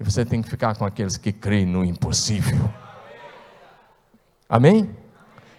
E 0.00 0.02
você 0.02 0.24
tem 0.24 0.40
que 0.40 0.48
ficar 0.48 0.74
com 0.76 0.86
aqueles 0.86 1.18
que 1.18 1.30
creem 1.30 1.66
no 1.66 1.84
impossível. 1.84 2.70
Amém? 4.48 5.04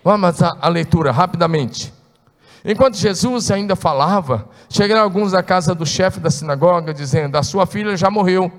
Vamos 0.03 0.41
à 0.41 0.67
leitura 0.67 1.11
rapidamente. 1.11 1.93
Enquanto 2.63 2.97
Jesus 2.97 3.49
ainda 3.51 3.75
falava, 3.75 4.49
chegaram 4.69 5.01
alguns 5.01 5.31
da 5.31 5.43
casa 5.43 5.73
do 5.73 5.85
chefe 5.85 6.19
da 6.19 6.29
sinagoga, 6.29 6.93
dizendo: 6.93 7.37
A 7.37 7.43
sua 7.43 7.65
filha 7.65 7.95
já 7.95 8.09
morreu, 8.09 8.51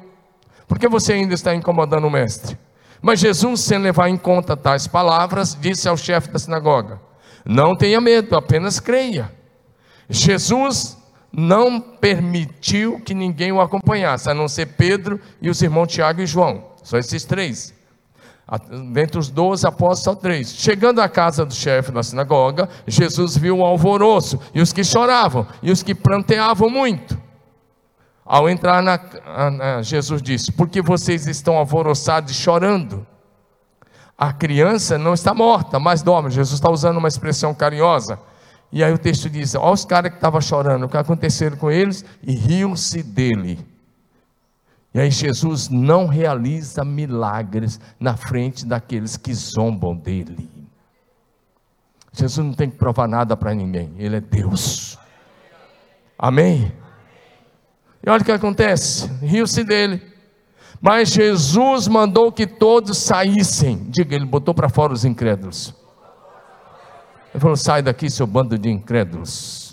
por 0.67 0.79
que 0.79 0.89
você 0.89 1.15
ainda 1.15 1.35
está 1.35 1.55
incomodando 1.55 2.07
o 2.07 2.11
mestre? 2.11 2.59
Mas 3.01 3.21
Jesus, 3.21 3.61
sem 3.61 3.79
levar 3.79 4.09
em 4.09 4.17
conta 4.17 4.57
tais 4.57 4.87
palavras, 4.87 5.57
disse 5.61 5.89
ao 5.89 5.97
chefe 5.97 6.31
da 6.31 6.39
sinagoga: 6.39 7.01
Não 7.45 7.77
tenha 7.77 8.01
medo, 8.01 8.37
apenas 8.37 8.81
creia. 8.81 9.31
Jesus 10.09 10.97
não 11.33 11.81
permitiu 11.81 13.01
que 13.01 13.15
ninguém 13.15 13.53
o 13.53 13.61
acompanhasse, 13.61 14.31
a 14.31 14.35
não 14.35 14.49
ser 14.49 14.67
Pedro 14.67 15.21
e 15.41 15.51
os 15.51 15.61
irmãos 15.61 15.89
Tiago 15.89 16.21
e 16.21 16.27
João, 16.27 16.65
só 16.83 16.97
esses 16.97 17.25
três. 17.25 17.75
Dentre 18.93 19.19
os 19.19 19.29
doze 19.29 19.67
apóstolos, 19.67 20.01
só 20.01 20.15
três. 20.15 20.55
Chegando 20.55 21.03
à 21.03 21.09
casa 21.09 21.45
do 21.45 21.53
chefe 21.53 21.93
da 21.93 22.03
sinagoga, 22.03 22.67
Jesus 22.87 23.37
viu 23.37 23.59
o 23.59 23.65
alvoroço, 23.65 24.41
e 24.55 24.63
os 24.63 24.73
que 24.73 24.83
choravam, 24.83 25.47
e 25.63 25.71
os 25.71 25.83
que 25.83 25.95
planteavam 25.95 26.71
muito. 26.71 27.21
Ao 28.25 28.49
entrar 28.49 28.83
na, 28.83 28.99
na, 29.51 29.83
Jesus 29.83 30.23
disse: 30.23 30.51
Por 30.51 30.69
que 30.69 30.81
vocês 30.81 31.27
estão 31.27 31.59
alvoroçados 31.59 32.31
e 32.31 32.35
chorando? 32.35 33.07
A 34.17 34.33
criança 34.33 34.97
não 34.97 35.13
está 35.13 35.35
morta, 35.35 35.79
mas 35.79 36.03
dorme. 36.03 36.31
Jesus 36.31 36.55
está 36.55 36.71
usando 36.71 36.97
uma 36.97 37.09
expressão 37.09 37.55
carinhosa. 37.55 38.19
E 38.73 38.83
aí 38.83 38.93
o 38.93 38.99
texto 38.99 39.29
diz: 39.29 39.55
Olha 39.55 39.73
os 39.73 39.85
caras 39.85 40.11
que 40.11 40.17
estavam 40.17 40.41
chorando, 40.41 40.85
o 40.85 40.89
que 40.89 40.97
aconteceu 40.97 41.55
com 41.57 41.71
eles? 41.71 42.05
E 42.23 42.35
riam-se 42.35 43.03
dele. 43.03 43.59
E 44.99 45.11
Jesus 45.13 45.69
não 45.69 46.07
realiza 46.07 46.85
milagres 46.85 47.79
na 48.01 48.17
frente 48.17 48.67
daqueles 48.67 49.17
que 49.17 49.33
zombam 49.33 49.95
dele. 49.95 50.51
Jesus 52.13 52.45
não 52.45 52.53
tem 52.53 52.69
que 52.69 52.77
provar 52.77 53.07
nada 53.07 53.37
para 53.37 53.55
ninguém, 53.55 53.95
ele 53.97 54.17
é 54.17 54.21
Deus. 54.21 54.99
Amém? 56.19 56.73
E 58.05 58.11
olha 58.11 58.23
o 58.23 58.25
que 58.25 58.33
acontece: 58.33 59.07
riu-se 59.23 59.63
dele. 59.63 60.03
Mas 60.81 61.11
Jesus 61.11 61.87
mandou 61.87 62.33
que 62.33 62.47
todos 62.47 62.99
saíssem. 62.99 63.87
Diga, 63.89 64.17
ele 64.17 64.27
botou 64.27 64.53
para 64.55 64.69
fora 64.69 64.93
os 64.93 65.05
incrédulos. 65.05 65.75
Ele 67.33 67.41
falou: 67.41 67.57
sai 67.57 67.83
daqui, 67.83 68.11
seu 68.11 68.27
bando 68.27 68.59
de 68.59 68.69
incrédulos. 68.69 69.68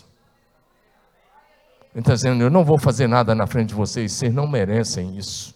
Ele 1.96 2.02
está 2.02 2.14
dizendo: 2.14 2.44
eu 2.44 2.50
não 2.50 2.66
vou 2.66 2.78
fazer 2.78 3.08
nada 3.08 3.34
na 3.34 3.48
frente 3.48 3.70
de 3.70 3.76
vocês, 3.76 4.12
vocês 4.12 4.34
não 4.34 4.46
merecem 4.46 5.18
isso. 5.18 5.56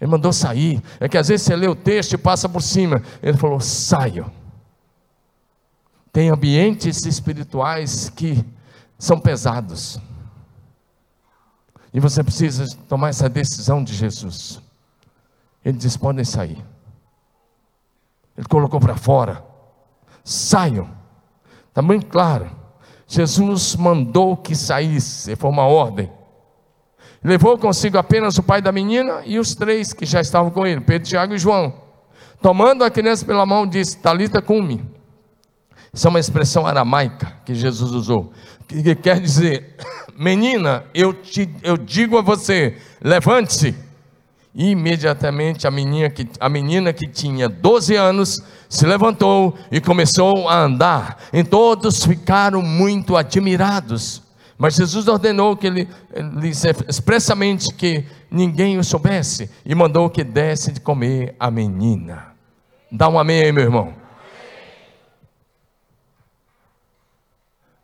Ele 0.00 0.08
mandou 0.08 0.32
sair. 0.32 0.80
É 1.00 1.08
que 1.08 1.18
às 1.18 1.26
vezes 1.26 1.44
você 1.44 1.56
lê 1.56 1.66
o 1.66 1.74
texto 1.74 2.12
e 2.12 2.18
passa 2.18 2.48
por 2.48 2.62
cima. 2.62 3.02
Ele 3.20 3.36
falou: 3.36 3.58
saiam. 3.58 4.30
Tem 6.12 6.30
ambientes 6.30 7.04
espirituais 7.04 8.08
que 8.08 8.44
são 8.96 9.18
pesados. 9.18 9.98
E 11.92 11.98
você 11.98 12.22
precisa 12.22 12.64
tomar 12.88 13.08
essa 13.08 13.28
decisão 13.28 13.82
de 13.82 13.92
Jesus. 13.92 14.62
Ele 15.64 15.76
diz: 15.76 15.96
podem 15.96 16.24
sair. 16.24 16.64
Ele 18.38 18.46
colocou 18.46 18.78
para 18.78 18.94
fora. 18.94 19.44
Saiam. 20.22 20.88
Está 21.68 21.82
muito 21.82 22.06
claro. 22.06 22.59
Jesus 23.10 23.74
mandou 23.74 24.36
que 24.36 24.54
saísse, 24.54 25.34
foi 25.34 25.50
uma 25.50 25.66
ordem. 25.66 26.08
Levou 27.24 27.58
consigo 27.58 27.98
apenas 27.98 28.38
o 28.38 28.42
pai 28.42 28.62
da 28.62 28.70
menina 28.70 29.22
e 29.26 29.36
os 29.36 29.52
três 29.52 29.92
que 29.92 30.06
já 30.06 30.20
estavam 30.20 30.48
com 30.52 30.64
ele, 30.64 30.80
Pedro, 30.80 31.08
Tiago 31.08 31.34
e 31.34 31.38
João. 31.38 31.74
Tomando 32.40 32.84
a 32.84 32.90
criança 32.90 33.26
pela 33.26 33.44
mão, 33.44 33.66
disse: 33.66 33.98
Talita 33.98 34.40
cumi. 34.40 34.88
Isso 35.92 36.06
é 36.06 36.10
uma 36.10 36.20
expressão 36.20 36.64
aramaica 36.64 37.34
que 37.44 37.52
Jesus 37.52 37.90
usou, 37.90 38.32
que 38.68 38.94
quer 38.94 39.18
dizer: 39.18 39.74
Menina, 40.16 40.84
eu, 40.94 41.12
te, 41.12 41.52
eu 41.64 41.76
digo 41.76 42.16
a 42.16 42.22
você: 42.22 42.76
levante-se. 43.02 43.74
Imediatamente 44.54 45.66
a 45.66 45.70
menina, 45.70 46.10
que, 46.10 46.28
a 46.40 46.48
menina 46.48 46.92
que 46.92 47.06
tinha 47.06 47.48
12 47.48 47.94
anos 47.94 48.42
se 48.68 48.84
levantou 48.84 49.56
e 49.70 49.80
começou 49.80 50.48
a 50.48 50.60
andar. 50.62 51.18
E 51.32 51.44
todos 51.44 52.04
ficaram 52.04 52.60
muito 52.60 53.16
admirados. 53.16 54.22
Mas 54.58 54.74
Jesus 54.74 55.08
ordenou 55.08 55.56
que 55.56 55.66
ele, 55.66 55.88
ele 56.12 56.50
expressamente 56.88 57.72
que 57.74 58.04
ninguém 58.30 58.76
o 58.78 58.84
soubesse 58.84 59.50
e 59.64 59.74
mandou 59.74 60.10
que 60.10 60.22
desse 60.22 60.72
de 60.72 60.80
comer 60.80 61.34
a 61.40 61.50
menina. 61.50 62.34
Dá 62.92 63.08
um 63.08 63.18
amém 63.18 63.42
aí, 63.42 63.52
meu 63.52 63.64
irmão. 63.64 63.94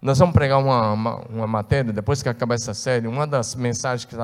Nós 0.02 0.18
vamos 0.18 0.35
pregar 0.35 0.58
uma, 0.58 0.92
uma, 0.92 1.16
uma, 1.30 1.46
matéria, 1.46 1.92
depois 1.92 2.23
que 2.23 2.28
acabar 2.28 2.54
essa 2.54 2.75
série, 2.75 3.08
uma 3.08 3.26
das 3.26 3.54
mensagens 3.54 4.04
que, 4.04 4.16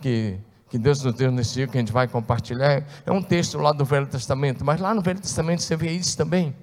que, 0.00 0.38
que 0.68 0.78
Deus 0.78 1.02
nos 1.02 1.14
deu 1.14 1.30
nesse 1.30 1.54
dia, 1.54 1.66
que 1.66 1.76
a 1.76 1.80
gente 1.80 1.92
vai 1.92 2.08
compartilhar, 2.08 2.84
é 3.04 3.12
um 3.12 3.22
texto 3.22 3.58
lá 3.58 3.72
do 3.72 3.84
Velho 3.84 4.06
Testamento, 4.06 4.64
mas 4.64 4.80
lá 4.80 4.94
no 4.94 5.00
Velho 5.00 5.20
Testamento 5.20 5.62
você 5.62 5.76
vê 5.76 5.90
isso 5.90 6.16
também. 6.16 6.54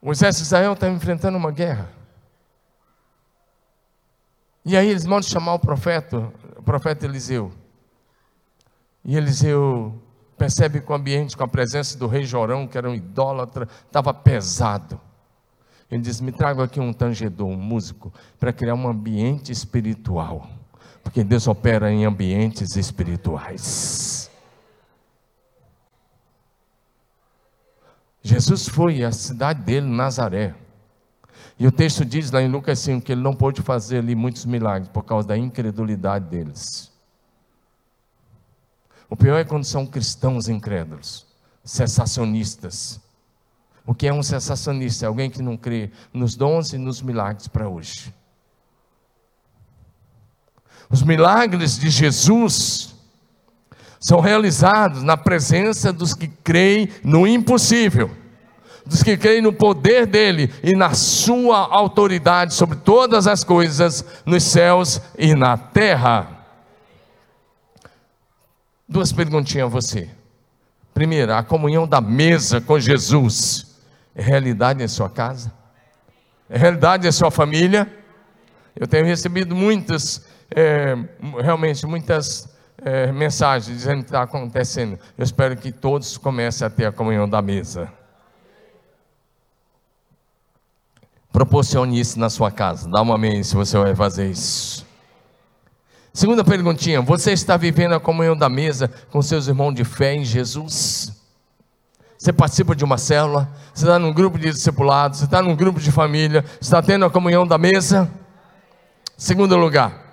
O 0.00 0.10
exército 0.12 0.42
de 0.42 0.46
Israel 0.46 0.72
está 0.72 0.88
enfrentando 0.88 1.36
uma 1.36 1.50
guerra. 1.50 1.90
E 4.64 4.76
aí 4.76 4.88
eles 4.88 5.04
mandam 5.04 5.28
chamar 5.28 5.54
o 5.54 5.58
profeta, 5.58 6.32
o 6.56 6.62
profeta 6.62 7.04
Eliseu. 7.04 7.52
E 9.04 9.16
Eliseu 9.16 10.00
percebe 10.36 10.80
que 10.80 10.90
o 10.90 10.94
ambiente, 10.94 11.36
com 11.36 11.44
a 11.44 11.48
presença 11.48 11.96
do 11.98 12.06
rei 12.06 12.24
Jorão, 12.24 12.66
que 12.66 12.76
era 12.76 12.90
um 12.90 12.94
idólatra, 12.94 13.68
estava 13.86 14.12
pesado. 14.12 15.00
Ele 15.90 16.02
diz: 16.02 16.20
Me 16.20 16.32
traga 16.32 16.64
aqui 16.64 16.80
um 16.80 16.92
tangedor, 16.92 17.46
um 17.46 17.56
músico, 17.56 18.12
para 18.38 18.52
criar 18.52 18.74
um 18.74 18.88
ambiente 18.88 19.52
espiritual. 19.52 20.48
Porque 21.06 21.22
Deus 21.22 21.46
opera 21.46 21.88
em 21.92 22.04
ambientes 22.04 22.74
espirituais. 22.74 24.28
Jesus 28.20 28.68
foi 28.68 29.04
à 29.04 29.12
cidade 29.12 29.62
dele, 29.62 29.86
Nazaré. 29.86 30.52
E 31.60 31.64
o 31.64 31.70
texto 31.70 32.04
diz 32.04 32.32
lá 32.32 32.42
em 32.42 32.50
Lucas 32.50 32.80
5 32.80 33.06
que 33.06 33.12
ele 33.12 33.20
não 33.20 33.36
pôde 33.36 33.62
fazer 33.62 33.98
ali 33.98 34.16
muitos 34.16 34.44
milagres 34.44 34.88
por 34.88 35.04
causa 35.04 35.28
da 35.28 35.38
incredulidade 35.38 36.24
deles. 36.24 36.92
O 39.08 39.14
pior 39.14 39.38
é 39.38 39.44
quando 39.44 39.64
são 39.64 39.86
cristãos 39.86 40.48
incrédulos, 40.48 41.24
sensacionistas. 41.62 43.00
O 43.86 43.94
que 43.94 44.08
é 44.08 44.12
um 44.12 44.24
sensacionista? 44.24 45.06
É 45.06 45.08
alguém 45.08 45.30
que 45.30 45.40
não 45.40 45.56
crê 45.56 45.92
nos 46.12 46.34
dons 46.34 46.72
e 46.72 46.78
nos 46.78 47.00
milagres 47.00 47.46
para 47.46 47.68
hoje. 47.68 48.12
Os 50.88 51.02
milagres 51.02 51.78
de 51.78 51.90
Jesus 51.90 52.94
são 53.98 54.20
realizados 54.20 55.02
na 55.02 55.16
presença 55.16 55.92
dos 55.92 56.14
que 56.14 56.28
creem 56.28 56.88
no 57.02 57.26
impossível, 57.26 58.10
dos 58.84 59.02
que 59.02 59.16
creem 59.16 59.42
no 59.42 59.52
poder 59.52 60.06
dele 60.06 60.52
e 60.62 60.76
na 60.76 60.94
sua 60.94 61.58
autoridade 61.58 62.54
sobre 62.54 62.76
todas 62.76 63.26
as 63.26 63.42
coisas 63.42 64.04
nos 64.24 64.44
céus 64.44 65.00
e 65.18 65.34
na 65.34 65.56
terra. 65.56 66.28
Duas 68.88 69.12
perguntinhas 69.12 69.66
a 69.66 69.70
você. 69.70 70.08
Primeira, 70.94 71.36
a 71.36 71.42
comunhão 71.42 71.86
da 71.86 72.00
mesa 72.00 72.60
com 72.60 72.78
Jesus 72.78 73.66
é 74.14 74.22
realidade 74.22 74.82
em 74.82 74.88
sua 74.88 75.10
casa? 75.10 75.52
É 76.48 76.56
realidade 76.56 77.06
em 77.06 77.12
sua 77.12 77.30
família? 77.30 77.92
Eu 78.74 78.86
tenho 78.86 79.04
recebido 79.04 79.54
muitas, 79.54 80.24
é, 80.50 80.96
realmente 81.42 81.86
muitas 81.86 82.48
é, 82.82 83.10
mensagens 83.12 83.76
dizendo 83.76 84.02
que 84.02 84.08
está 84.08 84.22
acontecendo. 84.22 84.98
Eu 85.16 85.24
espero 85.24 85.56
que 85.56 85.72
todos 85.72 86.16
comecem 86.16 86.66
a 86.66 86.70
ter 86.70 86.86
a 86.86 86.92
comunhão 86.92 87.28
da 87.28 87.40
mesa. 87.42 87.92
Proporcione 91.32 92.00
isso 92.00 92.18
na 92.18 92.30
sua 92.30 92.50
casa. 92.50 92.88
Dá 92.88 93.02
uma 93.02 93.14
amém 93.14 93.42
se 93.42 93.54
você 93.54 93.76
vai 93.76 93.94
fazer 93.94 94.30
isso. 94.30 94.86
Segunda 96.12 96.42
perguntinha: 96.42 97.02
você 97.02 97.32
está 97.32 97.58
vivendo 97.58 97.94
a 97.94 98.00
comunhão 98.00 98.34
da 98.34 98.48
mesa 98.48 98.90
com 99.10 99.20
seus 99.20 99.46
irmãos 99.46 99.74
de 99.74 99.84
fé 99.84 100.14
em 100.14 100.24
Jesus? 100.24 101.12
Você 102.16 102.32
participa 102.32 102.74
de 102.74 102.82
uma 102.82 102.96
célula, 102.96 103.50
você 103.74 103.84
está 103.84 103.98
num 103.98 104.12
grupo 104.12 104.38
de 104.38 104.50
discipulado, 104.50 105.14
você 105.14 105.26
está 105.26 105.42
num 105.42 105.54
grupo 105.54 105.78
de 105.78 105.92
família, 105.92 106.42
você 106.42 106.60
está 106.62 106.80
tendo 106.80 107.04
a 107.04 107.10
comunhão 107.10 107.46
da 107.46 107.58
mesa? 107.58 108.10
Segundo 109.18 109.56
lugar, 109.56 110.05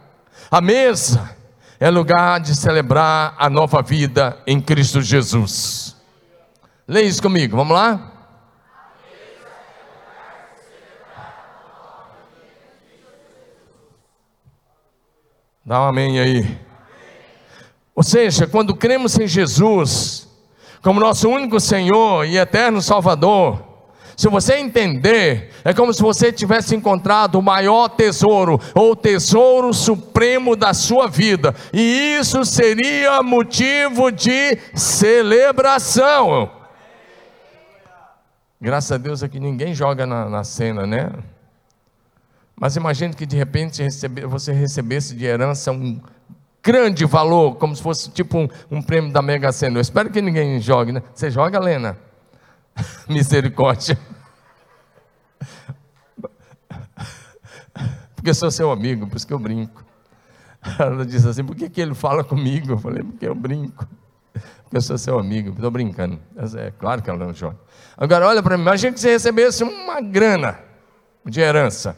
a 0.53 0.61
mesa 0.61 1.35
é 1.79 1.89
lugar 1.89 2.39
de 2.39 2.55
celebrar 2.55 3.33
a 3.39 3.49
nova 3.49 3.81
vida 3.81 4.37
em 4.45 4.61
Cristo 4.61 5.01
Jesus. 5.01 5.95
Leia 6.87 7.07
isso 7.07 7.23
comigo, 7.23 7.57
vamos 7.57 7.73
lá? 7.75 8.11
Dá 15.65 15.81
um 15.81 15.87
amém 15.87 16.19
aí. 16.19 16.61
Ou 17.95 18.03
seja, 18.03 18.45
quando 18.45 18.75
cremos 18.75 19.17
em 19.17 19.25
Jesus 19.25 20.29
como 20.83 20.99
nosso 20.99 21.27
único 21.27 21.59
Senhor 21.59 22.27
e 22.27 22.37
eterno 22.37 22.79
Salvador, 22.79 23.72
se 24.15 24.27
você 24.27 24.55
entender, 24.57 25.51
é 25.63 25.73
como 25.73 25.93
se 25.93 26.01
você 26.01 26.31
tivesse 26.31 26.75
encontrado 26.75 27.35
o 27.35 27.41
maior 27.41 27.89
tesouro, 27.89 28.59
ou 28.75 28.91
o 28.91 28.95
tesouro 28.95 29.73
supremo 29.73 30.55
da 30.55 30.73
sua 30.73 31.07
vida, 31.07 31.55
e 31.71 32.17
isso 32.19 32.45
seria 32.45 33.21
motivo 33.23 34.11
de 34.11 34.57
celebração. 34.73 36.51
Graças 38.61 38.91
a 38.91 38.97
Deus 38.97 39.21
aqui 39.21 39.39
ninguém 39.39 39.73
joga 39.73 40.05
na, 40.05 40.29
na 40.29 40.43
cena, 40.43 40.87
né? 40.87 41.11
Mas 42.55 42.75
imagine 42.75 43.13
que 43.13 43.25
de 43.25 43.35
repente 43.35 43.83
você 44.27 44.53
recebesse 44.53 45.15
de 45.15 45.25
herança 45.25 45.71
um 45.71 45.99
grande 46.63 47.03
valor, 47.03 47.55
como 47.55 47.75
se 47.75 47.83
fosse 47.83 48.09
tipo 48.09 48.37
um, 48.37 48.47
um 48.71 48.81
prêmio 48.81 49.11
da 49.11 49.21
Mega 49.21 49.51
Sena. 49.51 49.77
Eu 49.77 49.81
espero 49.81 50.09
que 50.09 50.21
ninguém 50.21 50.61
jogue, 50.61 50.93
né? 50.93 51.03
Você 51.13 51.29
joga, 51.29 51.59
Lena? 51.59 51.97
Misericórdia. 53.07 53.97
Porque 58.15 58.33
sou 58.33 58.49
seu 58.49 58.71
amigo, 58.71 59.07
por 59.07 59.17
isso 59.17 59.27
que 59.27 59.33
eu 59.33 59.39
brinco. 59.39 59.83
Ela 60.79 61.05
disse 61.05 61.27
assim: 61.27 61.43
por 61.43 61.55
que, 61.55 61.69
que 61.69 61.81
ele 61.81 61.93
fala 61.93 62.23
comigo? 62.23 62.73
Eu 62.73 62.77
falei: 62.77 63.03
porque 63.03 63.27
eu 63.27 63.35
brinco. 63.35 63.85
Porque 64.63 64.77
eu 64.77 64.81
sou 64.81 64.97
seu 64.97 65.19
amigo, 65.19 65.49
estou 65.49 65.69
brincando. 65.69 66.19
É 66.57 66.71
claro 66.71 67.01
que 67.01 67.09
ela 67.09 67.19
não 67.19 67.33
joga. 67.33 67.59
Agora, 67.97 68.27
olha 68.27 68.41
para 68.41 68.57
mim: 68.57 68.63
imagina 68.63 68.93
que 68.93 68.99
você 68.99 69.11
recebesse 69.11 69.63
uma 69.63 69.99
grana 69.99 70.59
de 71.25 71.41
herança. 71.41 71.97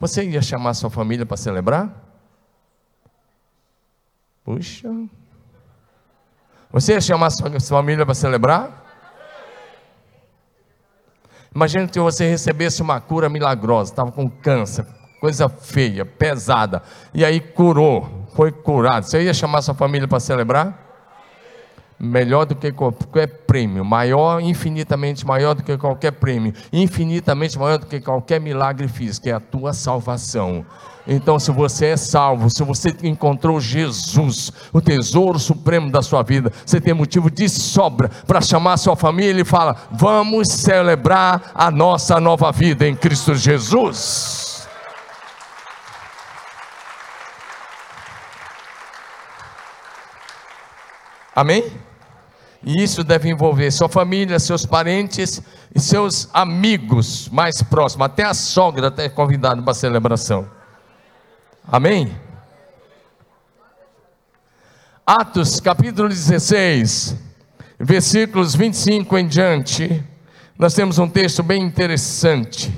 Você 0.00 0.24
ia 0.24 0.42
chamar 0.42 0.74
sua 0.74 0.90
família 0.90 1.24
para 1.24 1.36
celebrar? 1.36 1.94
Puxa. 4.44 4.90
Você 6.72 6.92
ia 6.92 7.00
chamar 7.00 7.30
sua 7.30 7.50
família 7.50 8.04
para 8.04 8.14
celebrar? 8.14 8.83
Imagina 11.54 11.86
que 11.86 12.00
você 12.00 12.28
recebesse 12.28 12.82
uma 12.82 13.00
cura 13.00 13.28
milagrosa, 13.28 13.92
estava 13.92 14.10
com 14.10 14.28
câncer, 14.28 14.84
coisa 15.20 15.48
feia, 15.48 16.04
pesada, 16.04 16.82
e 17.14 17.24
aí 17.24 17.40
curou, 17.40 18.26
foi 18.34 18.50
curado. 18.50 19.04
Você 19.04 19.22
ia 19.22 19.32
chamar 19.32 19.62
sua 19.62 19.74
família 19.74 20.08
para 20.08 20.18
celebrar? 20.18 20.93
Melhor 21.98 22.44
do 22.44 22.54
que 22.54 22.72
qualquer 22.72 23.26
prêmio, 23.46 23.84
maior, 23.84 24.40
infinitamente 24.40 25.26
maior 25.26 25.54
do 25.54 25.62
que 25.62 25.76
qualquer 25.76 26.12
prêmio, 26.12 26.52
infinitamente 26.72 27.58
maior 27.58 27.78
do 27.78 27.86
que 27.86 28.00
qualquer 28.00 28.40
milagre 28.40 28.88
físico, 28.88 29.28
é 29.28 29.32
a 29.32 29.40
tua 29.40 29.72
salvação. 29.72 30.64
Então, 31.06 31.38
se 31.38 31.50
você 31.50 31.86
é 31.86 31.96
salvo, 31.96 32.48
se 32.48 32.62
você 32.62 32.94
encontrou 33.02 33.60
Jesus, 33.60 34.50
o 34.72 34.80
tesouro 34.80 35.38
supremo 35.38 35.90
da 35.90 36.00
sua 36.00 36.22
vida, 36.22 36.50
você 36.64 36.80
tem 36.80 36.94
motivo 36.94 37.30
de 37.30 37.48
sobra 37.48 38.10
para 38.26 38.40
chamar 38.40 38.74
a 38.74 38.78
sua 38.78 38.96
família 38.96 39.42
e 39.42 39.44
fala: 39.44 39.76
vamos 39.92 40.48
celebrar 40.48 41.52
a 41.54 41.70
nossa 41.70 42.18
nova 42.18 42.50
vida 42.50 42.88
em 42.88 42.96
Cristo 42.96 43.34
Jesus. 43.34 44.43
Amém? 51.34 51.64
E 52.62 52.82
isso 52.82 53.04
deve 53.04 53.28
envolver 53.28 53.70
sua 53.70 53.88
família, 53.88 54.38
seus 54.38 54.64
parentes 54.64 55.42
e 55.74 55.80
seus 55.80 56.28
amigos 56.32 57.28
mais 57.28 57.60
próximos, 57.62 58.06
até 58.06 58.24
a 58.24 58.32
sogra 58.32 58.88
até 58.88 59.08
convidado 59.08 59.62
para 59.62 59.72
a 59.72 59.74
celebração. 59.74 60.48
Amém? 61.66 62.14
Atos 65.06 65.60
capítulo 65.60 66.08
16, 66.08 67.16
versículos 67.78 68.54
25 68.54 69.18
em 69.18 69.28
diante, 69.28 70.02
nós 70.58 70.72
temos 70.72 70.98
um 70.98 71.08
texto 71.08 71.42
bem 71.42 71.62
interessante. 71.62 72.72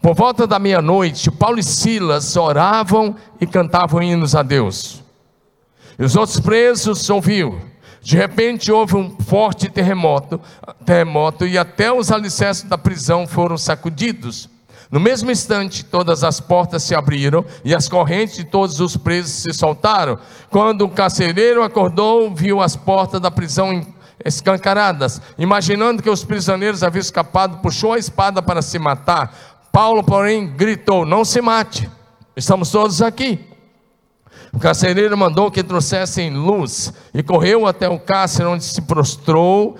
Por 0.00 0.14
volta 0.14 0.46
da 0.46 0.58
meia-noite, 0.58 1.30
Paulo 1.30 1.60
e 1.60 1.62
Silas 1.62 2.36
oravam 2.36 3.14
e 3.40 3.46
cantavam 3.46 4.02
hinos 4.02 4.34
a 4.34 4.42
Deus. 4.42 5.04
Os 5.98 6.14
outros 6.14 6.38
presos 6.38 7.10
ouviam. 7.10 7.58
De 8.00 8.16
repente 8.16 8.70
houve 8.70 8.96
um 8.96 9.18
forte 9.18 9.68
terremoto, 9.68 10.40
terremoto 10.84 11.44
e 11.44 11.58
até 11.58 11.92
os 11.92 12.12
alicerces 12.12 12.62
da 12.62 12.78
prisão 12.78 13.26
foram 13.26 13.58
sacudidos. 13.58 14.48
No 14.90 15.00
mesmo 15.00 15.30
instante, 15.30 15.84
todas 15.84 16.24
as 16.24 16.40
portas 16.40 16.84
se 16.84 16.94
abriram 16.94 17.44
e 17.64 17.74
as 17.74 17.88
correntes 17.88 18.36
de 18.36 18.44
todos 18.44 18.80
os 18.80 18.96
presos 18.96 19.32
se 19.32 19.52
soltaram. 19.52 20.18
Quando 20.48 20.82
o 20.82 20.88
carcereiro 20.88 21.62
acordou, 21.62 22.32
viu 22.34 22.62
as 22.62 22.76
portas 22.76 23.20
da 23.20 23.30
prisão 23.30 23.84
escancaradas. 24.24 25.20
Imaginando 25.36 26.02
que 26.02 26.08
os 26.08 26.24
prisioneiros 26.24 26.82
haviam 26.82 27.00
escapado, 27.00 27.58
puxou 27.58 27.92
a 27.92 27.98
espada 27.98 28.40
para 28.40 28.62
se 28.62 28.78
matar. 28.78 29.36
Paulo, 29.70 30.02
porém, 30.02 30.46
gritou: 30.46 31.04
Não 31.04 31.24
se 31.24 31.42
mate, 31.42 31.90
estamos 32.34 32.70
todos 32.70 33.02
aqui. 33.02 33.57
O 34.52 34.58
carcereiro 34.58 35.16
mandou 35.16 35.50
que 35.50 35.62
trouxessem 35.62 36.30
luz 36.30 36.92
e 37.12 37.22
correu 37.22 37.66
até 37.66 37.88
o 37.88 37.98
cárcere, 37.98 38.48
onde 38.48 38.64
se 38.64 38.82
prostrou, 38.82 39.76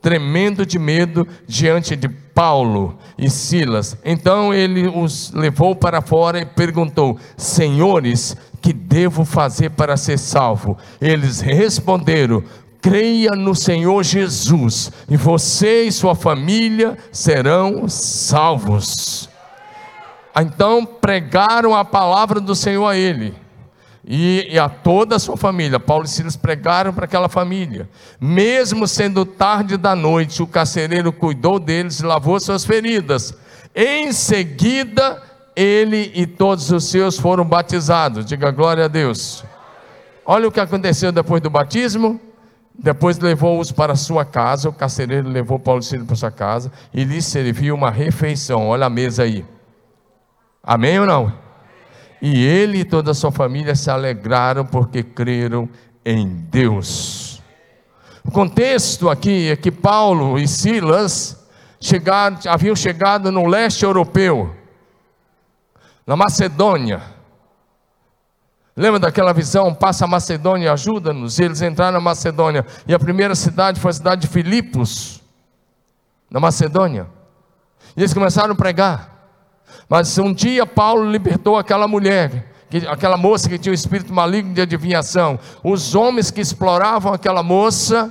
tremendo 0.00 0.66
de 0.66 0.78
medo, 0.78 1.26
diante 1.46 1.96
de 1.96 2.08
Paulo 2.08 2.98
e 3.18 3.30
Silas. 3.30 3.96
Então 4.04 4.52
ele 4.52 4.88
os 4.88 5.32
levou 5.32 5.74
para 5.74 6.02
fora 6.02 6.40
e 6.40 6.46
perguntou: 6.46 7.18
Senhores, 7.36 8.36
que 8.60 8.72
devo 8.72 9.24
fazer 9.24 9.70
para 9.70 9.96
ser 9.96 10.18
salvo? 10.18 10.76
Eles 11.00 11.40
responderam: 11.40 12.42
Creia 12.80 13.30
no 13.30 13.54
Senhor 13.54 14.02
Jesus, 14.02 14.92
e 15.08 15.16
você 15.16 15.84
e 15.84 15.92
sua 15.92 16.14
família 16.14 16.96
serão 17.10 17.88
salvos. 17.88 19.28
Então 20.38 20.86
pregaram 20.86 21.74
a 21.74 21.84
palavra 21.84 22.38
do 22.40 22.54
Senhor 22.54 22.86
a 22.86 22.96
ele 22.96 23.34
e, 24.04 24.48
e, 24.50 24.58
a 24.58 24.68
toda 24.68 25.16
a 25.16 25.18
sua 25.18 25.36
família. 25.36 25.78
Paulo 25.78 26.04
e 26.04 26.08
Silas 26.08 26.36
pregaram 26.36 26.92
para 26.92 27.04
aquela 27.04 27.28
família. 27.28 27.88
Mesmo 28.20 28.86
sendo 28.86 29.24
tarde 29.24 29.76
da 29.76 29.94
noite, 29.94 30.42
o 30.42 30.46
carcereiro 30.46 31.12
cuidou 31.12 31.58
deles 31.58 32.00
e 32.00 32.04
lavou 32.04 32.40
suas 32.40 32.64
feridas. 32.64 33.34
Em 33.74 34.12
seguida, 34.12 35.22
ele 35.54 36.10
e 36.14 36.26
todos 36.26 36.70
os 36.70 36.84
seus 36.84 37.18
foram 37.18 37.44
batizados. 37.44 38.24
Diga 38.24 38.50
glória 38.50 38.86
a 38.86 38.88
Deus. 38.88 39.44
Olha 40.24 40.48
o 40.48 40.52
que 40.52 40.60
aconteceu 40.60 41.12
depois 41.12 41.42
do 41.42 41.50
batismo. 41.50 42.20
Depois 42.82 43.18
levou-os 43.18 43.70
para 43.70 43.94
sua 43.94 44.24
casa. 44.24 44.68
O 44.68 44.72
carcereiro 44.72 45.28
levou 45.28 45.58
Paulo 45.58 45.80
e 45.80 45.84
Silas 45.84 46.06
para 46.06 46.16
sua 46.16 46.30
casa 46.30 46.72
e 46.94 47.04
lhes 47.04 47.26
serviu 47.26 47.74
uma 47.74 47.90
refeição. 47.90 48.68
Olha 48.68 48.86
a 48.86 48.90
mesa 48.90 49.24
aí. 49.24 49.44
Amém 50.62 50.98
ou 50.98 51.06
não? 51.06 51.49
E 52.20 52.44
ele 52.44 52.80
e 52.80 52.84
toda 52.84 53.12
a 53.12 53.14
sua 53.14 53.32
família 53.32 53.74
se 53.74 53.90
alegraram 53.90 54.64
porque 54.64 55.02
creram 55.02 55.68
em 56.04 56.26
Deus. 56.28 57.42
O 58.24 58.30
contexto 58.30 59.08
aqui 59.08 59.48
é 59.50 59.56
que 59.56 59.70
Paulo 59.70 60.38
e 60.38 60.46
Silas 60.46 61.48
chegaram, 61.80 62.38
haviam 62.46 62.76
chegado 62.76 63.32
no 63.32 63.46
leste 63.46 63.84
europeu, 63.84 64.54
na 66.06 66.14
Macedônia. 66.14 67.02
Lembra 68.76 69.00
daquela 69.00 69.32
visão? 69.32 69.74
Passa 69.74 70.04
a 70.04 70.08
Macedônia, 70.08 70.72
ajuda-nos. 70.72 71.38
Eles 71.38 71.60
entraram 71.60 71.94
na 71.94 72.00
Macedônia. 72.00 72.64
E 72.86 72.94
a 72.94 72.98
primeira 72.98 73.34
cidade 73.34 73.80
foi 73.80 73.90
a 73.90 73.94
cidade 73.94 74.22
de 74.22 74.28
Filipos, 74.28 75.20
na 76.30 76.38
Macedônia. 76.38 77.06
E 77.96 78.00
eles 78.00 78.14
começaram 78.14 78.52
a 78.52 78.56
pregar. 78.56 79.09
Mas 79.90 80.16
um 80.18 80.32
dia 80.32 80.64
Paulo 80.64 81.10
libertou 81.10 81.58
aquela 81.58 81.88
mulher, 81.88 82.46
aquela 82.88 83.16
moça 83.16 83.48
que 83.48 83.58
tinha 83.58 83.72
o 83.72 83.74
um 83.74 83.74
espírito 83.74 84.14
maligno 84.14 84.54
de 84.54 84.60
adivinhação. 84.60 85.36
Os 85.64 85.96
homens 85.96 86.30
que 86.30 86.40
exploravam 86.40 87.12
aquela 87.12 87.42
moça 87.42 88.08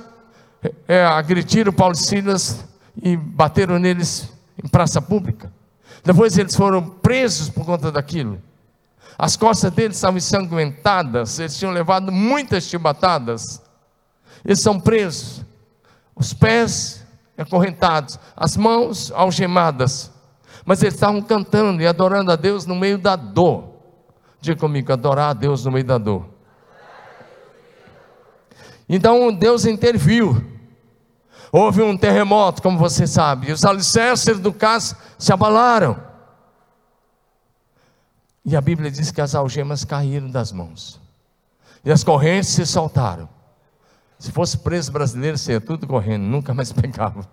é, 0.86 1.02
agrediram 1.02 1.72
Paulo 1.72 1.94
e 1.94 1.96
Silas 1.96 2.62
e 3.02 3.16
bateram 3.16 3.78
neles 3.78 4.30
em 4.62 4.68
praça 4.68 5.00
pública. 5.00 5.50
Depois 6.04 6.36
eles 6.36 6.54
foram 6.54 6.82
presos 6.82 7.48
por 7.48 7.64
conta 7.64 7.90
daquilo. 7.90 8.38
As 9.18 9.34
costas 9.34 9.72
deles 9.72 9.96
estavam 9.96 10.18
ensanguentadas, 10.18 11.38
eles 11.38 11.56
tinham 11.56 11.72
levado 11.72 12.12
muitas 12.12 12.64
chibatadas. 12.64 13.62
Eles 14.44 14.60
são 14.60 14.78
presos, 14.78 15.42
os 16.14 16.34
pés 16.34 17.06
acorrentados, 17.38 18.18
as 18.36 18.54
mãos 18.54 19.10
algemadas. 19.12 20.10
Mas 20.64 20.82
eles 20.82 20.94
estavam 20.94 21.22
cantando 21.22 21.82
e 21.82 21.86
adorando 21.86 22.30
a 22.30 22.36
Deus 22.36 22.66
no 22.66 22.74
meio 22.74 22.98
da 22.98 23.16
dor. 23.16 23.70
Diga 24.40 24.58
comigo, 24.58 24.92
adorar 24.92 25.30
a 25.30 25.32
Deus 25.34 25.64
no 25.64 25.72
meio 25.72 25.84
da 25.84 25.98
dor. 25.98 26.26
Então 28.88 29.32
Deus 29.32 29.64
interviu. 29.64 30.44
Houve 31.52 31.82
um 31.82 31.96
terremoto, 31.96 32.62
como 32.62 32.78
você 32.78 33.06
sabe, 33.06 33.48
e 33.48 33.52
os 33.52 33.64
alicerces 33.64 34.38
do 34.38 34.52
caso 34.52 34.96
se 35.18 35.32
abalaram. 35.32 36.00
E 38.44 38.56
a 38.56 38.60
Bíblia 38.60 38.90
diz 38.90 39.10
que 39.10 39.20
as 39.20 39.34
algemas 39.34 39.84
caíram 39.84 40.30
das 40.30 40.52
mãos. 40.52 41.00
E 41.84 41.90
as 41.90 42.04
correntes 42.04 42.50
se 42.50 42.64
soltaram. 42.64 43.28
Se 44.18 44.30
fosse 44.30 44.58
preso 44.58 44.92
brasileiro, 44.92 45.38
seria 45.38 45.60
tudo 45.60 45.86
correndo, 45.86 46.22
nunca 46.22 46.52
mais 46.52 46.70
pegava. 46.72 47.28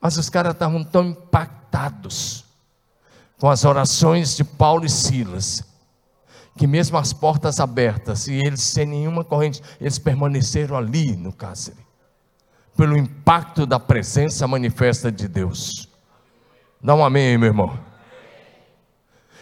Mas 0.00 0.16
os 0.16 0.30
caras 0.30 0.52
estavam 0.52 0.84
tão 0.84 1.06
impactados 1.06 2.44
com 3.38 3.48
as 3.48 3.64
orações 3.64 4.36
de 4.36 4.44
Paulo 4.44 4.84
e 4.84 4.90
Silas, 4.90 5.62
que 6.56 6.66
mesmo 6.66 6.98
as 6.98 7.12
portas 7.12 7.60
abertas 7.60 8.26
e 8.26 8.34
eles 8.34 8.62
sem 8.62 8.86
nenhuma 8.86 9.24
corrente, 9.24 9.62
eles 9.80 9.98
permaneceram 9.98 10.76
ali 10.76 11.16
no 11.16 11.32
cárcere, 11.32 11.78
pelo 12.76 12.96
impacto 12.96 13.64
da 13.64 13.78
presença 13.78 14.46
manifesta 14.46 15.10
de 15.10 15.28
Deus. 15.28 15.88
Dá 16.82 16.94
um 16.94 17.04
amém 17.04 17.28
aí, 17.28 17.38
meu 17.38 17.48
irmão. 17.48 17.78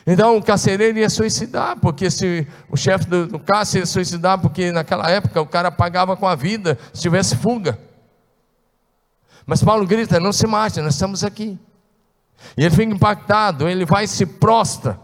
Então 0.07 0.37
o 0.37 0.43
carcereiro 0.43 0.99
ia 0.99 1.11
suicidar, 1.11 1.79
porque 1.81 2.11
se 2.11 2.47
o 2.71 2.77
chefe 2.77 3.07
do, 3.07 3.27
do 3.27 3.39
cárcere 3.41 3.83
ia 3.83 3.87
suicidar, 3.87 4.39
porque 4.39 4.71
naquela 4.71 5.11
época 5.11 5.41
o 5.41 5.47
cara 5.47 5.71
pagava 5.71 6.17
com 6.17 6.29
a 6.29 6.35
vida 6.35 6.79
se 6.93 7.03
tivesse 7.03 7.35
fuga. 7.35 7.79
Mas 9.47 9.63
Paulo 9.63 9.87
grita: 9.87 10.19
não 10.19 10.33
se 10.33 10.47
mate, 10.47 10.81
nós 10.81 10.95
estamos 10.95 11.23
aqui. 11.23 11.59
E 12.57 12.65
ele 12.65 12.75
fica 12.75 12.93
impactado, 12.93 13.69
ele 13.69 13.85
vai 13.85 14.05
e 14.05 14.09
se 14.09 14.27
prostra. 14.27 14.99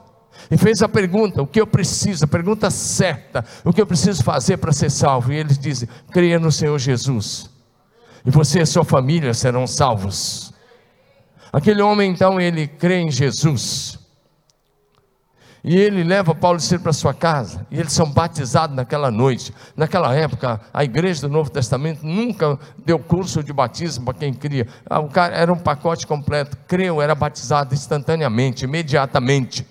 E 0.51 0.59
fez 0.59 0.83
a 0.83 0.89
pergunta: 0.89 1.41
o 1.41 1.47
que 1.47 1.61
eu 1.61 1.67
preciso? 1.67 2.25
A 2.25 2.29
pergunta 2.29 2.71
certa: 2.71 3.45
o 3.65 3.73
que 3.73 3.81
eu 3.81 3.87
preciso 3.87 4.25
fazer 4.25 4.57
para 4.57 4.73
ser 4.73 4.91
salvo? 4.91 5.33
E 5.33 5.37
eles 5.37 5.59
dizem: 5.59 5.89
creia 6.11 6.39
no 6.39 6.51
Senhor 6.51 6.79
Jesus. 6.79 7.49
E 8.25 8.31
você 8.31 8.61
e 8.61 8.67
sua 8.67 8.85
família 8.85 9.33
serão 9.35 9.67
salvos. 9.67 10.53
Aquele 11.53 11.83
homem 11.83 12.11
então, 12.11 12.41
ele 12.41 12.67
crê 12.67 13.01
em 13.01 13.11
Jesus. 13.11 13.99
E 15.65 15.77
ele 15.77 16.03
leva 16.03 16.35
Paulo 16.35 16.59
e 16.59 16.61
Silas 16.61 16.83
para 16.83 16.93
sua 16.93 17.15
casa, 17.15 17.65
e 17.71 17.79
eles 17.79 17.93
são 17.93 18.11
batizados 18.11 18.75
naquela 18.75 19.13
noite. 19.13 19.55
Naquela 19.77 20.13
época, 20.13 20.61
a 20.75 20.83
igreja 20.83 21.21
do 21.23 21.33
Novo 21.33 21.51
Testamento 21.51 22.05
nunca 22.05 22.59
deu 22.85 22.99
curso 22.99 23.45
de 23.45 23.53
batismo 23.53 24.05
para 24.05 24.15
quem 24.15 24.35
cria. 24.35 24.67
Ah, 24.91 24.99
o 24.99 25.09
cara 25.09 25.37
era 25.37 25.53
um 25.53 25.59
pacote 25.59 26.05
completo. 26.05 26.57
Creu, 26.67 27.01
era 27.01 27.15
batizado 27.15 27.75
instantaneamente, 27.75 28.65
imediatamente. 28.65 29.65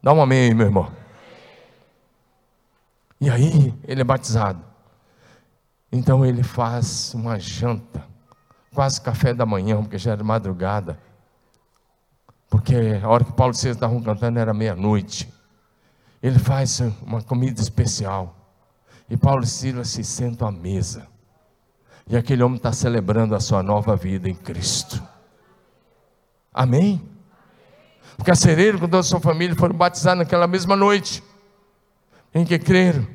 Dá 0.00 0.12
um 0.12 0.22
amém 0.22 0.50
aí, 0.50 0.54
meu 0.54 0.66
irmão. 0.66 0.88
E 3.20 3.28
aí, 3.28 3.74
ele 3.88 4.02
é 4.02 4.04
batizado. 4.04 4.60
Então 5.90 6.24
ele 6.24 6.44
faz 6.44 7.12
uma 7.12 7.40
janta, 7.40 8.04
quase 8.72 9.00
café 9.00 9.34
da 9.34 9.44
manhã, 9.44 9.82
porque 9.82 9.98
já 9.98 10.12
era 10.12 10.22
madrugada 10.22 10.96
porque 12.50 12.74
a 13.00 13.08
hora 13.08 13.24
que 13.24 13.32
Paulo 13.32 13.54
e 13.54 13.56
Silas 13.56 13.76
estavam 13.76 14.02
cantando 14.02 14.40
era 14.40 14.52
meia-noite. 14.52 15.32
Ele 16.20 16.38
faz 16.38 16.80
uma 17.00 17.22
comida 17.22 17.60
especial. 17.60 18.36
E 19.08 19.16
Paulo 19.16 19.44
e 19.44 19.46
Silas 19.46 19.88
se 19.88 20.02
sentam 20.02 20.48
à 20.48 20.52
mesa. 20.52 21.06
E 22.08 22.16
aquele 22.16 22.42
homem 22.42 22.56
está 22.56 22.72
celebrando 22.72 23.36
a 23.36 23.40
sua 23.40 23.62
nova 23.62 23.94
vida 23.94 24.28
em 24.28 24.34
Cristo. 24.34 25.00
Amém? 26.52 27.00
O 28.18 28.24
carcereiro 28.24 28.80
com 28.80 28.86
toda 28.86 28.98
a 28.98 29.04
sua 29.04 29.20
família 29.20 29.54
foram 29.54 29.76
batizados 29.76 30.18
naquela 30.18 30.48
mesma 30.48 30.74
noite. 30.74 31.22
Em 32.34 32.44
que 32.44 32.58
creram. 32.58 33.06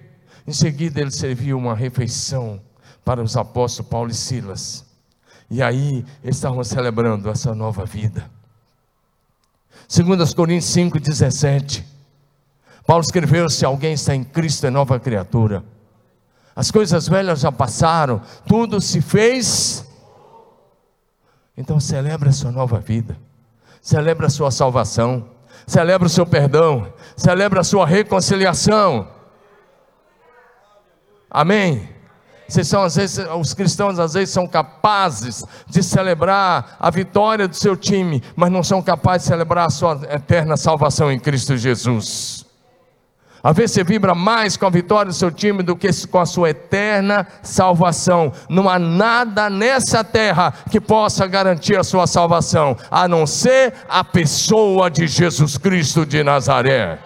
Em 0.48 0.54
seguida 0.54 1.02
ele 1.02 1.12
serviu 1.12 1.58
uma 1.58 1.76
refeição 1.76 2.62
para 3.04 3.22
os 3.22 3.36
apóstolos 3.36 3.90
Paulo 3.90 4.12
e 4.12 4.14
Silas. 4.14 4.86
E 5.50 5.62
aí 5.62 6.06
eles 6.24 6.38
estavam 6.38 6.64
celebrando 6.64 7.30
essa 7.30 7.54
nova 7.54 7.86
vida. 7.86 8.30
2 9.88 10.34
Coríntios 10.34 10.72
5, 10.72 11.00
17. 11.00 11.86
Paulo 12.86 13.04
escreveu: 13.04 13.50
Se 13.50 13.66
alguém 13.66 13.94
está 13.94 14.16
em 14.16 14.24
Cristo, 14.24 14.66
é 14.66 14.70
nova 14.70 15.00
criatura. 15.00 15.64
As 16.56 16.72
coisas 16.72 17.08
velhas 17.08 17.42
já 17.42 17.52
passaram, 17.52 18.22
tudo 18.48 18.80
se 18.80 19.02
fez. 19.02 19.86
Então 21.58 21.80
celebre 21.80 22.30
a 22.30 22.32
sua 22.32 22.52
nova 22.52 22.80
vida. 22.80 23.18
celebra 23.82 24.26
a 24.26 24.30
sua 24.32 24.50
salvação, 24.50 25.30
celebra 25.68 26.08
o 26.08 26.10
seu 26.10 26.26
perdão, 26.26 26.92
celebra 27.16 27.62
a 27.62 27.64
sua 27.64 27.86
reconciliação. 27.86 29.08
Amém? 31.30 31.95
Vocês 32.48 32.68
são, 32.68 32.84
às 32.84 32.96
vezes, 32.96 33.26
os 33.40 33.54
cristãos 33.54 33.98
às 33.98 34.14
vezes 34.14 34.34
são 34.34 34.48
capazes 34.48 35.44
de 35.68 35.82
celebrar 35.82 36.78
a 36.80 36.90
vitória 36.90 37.48
do 37.48 37.56
seu 37.56 37.76
time, 37.76 38.22
mas 38.36 38.52
não 38.52 38.64
são 38.64 38.82
capazes 38.82 39.24
de 39.24 39.30
celebrar 39.30 39.68
a 39.68 39.70
sua 39.70 40.00
eterna 40.10 40.56
salvação 40.56 41.12
em 41.12 41.20
Cristo 41.20 41.58
Jesus. 41.58 42.46
Às 43.46 43.56
vezes 43.56 43.76
você 43.76 43.84
vibra 43.84 44.16
mais 44.16 44.58
com 44.58 44.66
a 44.66 44.72
vitória 44.72 45.12
do 45.12 45.16
seu 45.16 45.30
time 45.30 45.62
do 45.62 45.76
que 45.76 45.88
com 46.08 46.20
a 46.20 46.26
sua 46.26 46.50
eterna 46.50 47.28
salvação. 47.44 48.34
Não 48.50 48.68
há 48.68 48.80
nada 48.80 49.52
nessa 49.52 50.04
terra 50.04 50.52
que 50.72 50.82
possa 50.82 51.28
garantir 51.28 51.78
a 51.78 51.84
sua 51.84 52.08
salvação, 52.08 52.76
a 52.90 53.08
não 53.08 53.28
ser 53.28 53.74
a 53.88 54.04
pessoa 54.04 54.90
de 54.90 55.06
Jesus 55.06 55.60
Cristo 55.60 56.08
de 56.08 56.24
Nazaré. 56.24 56.98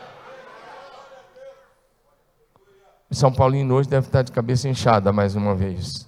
São 3.12 3.32
Paulino 3.32 3.74
hoje 3.74 3.90
deve 3.90 4.08
estar 4.08 4.22
de 4.22 4.32
cabeça 4.32 4.70
inchada 4.70 5.12
mais 5.12 5.36
uma 5.36 5.56
vez. 5.56 6.08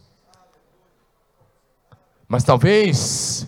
Mas 2.27 2.43
talvez, 2.43 3.47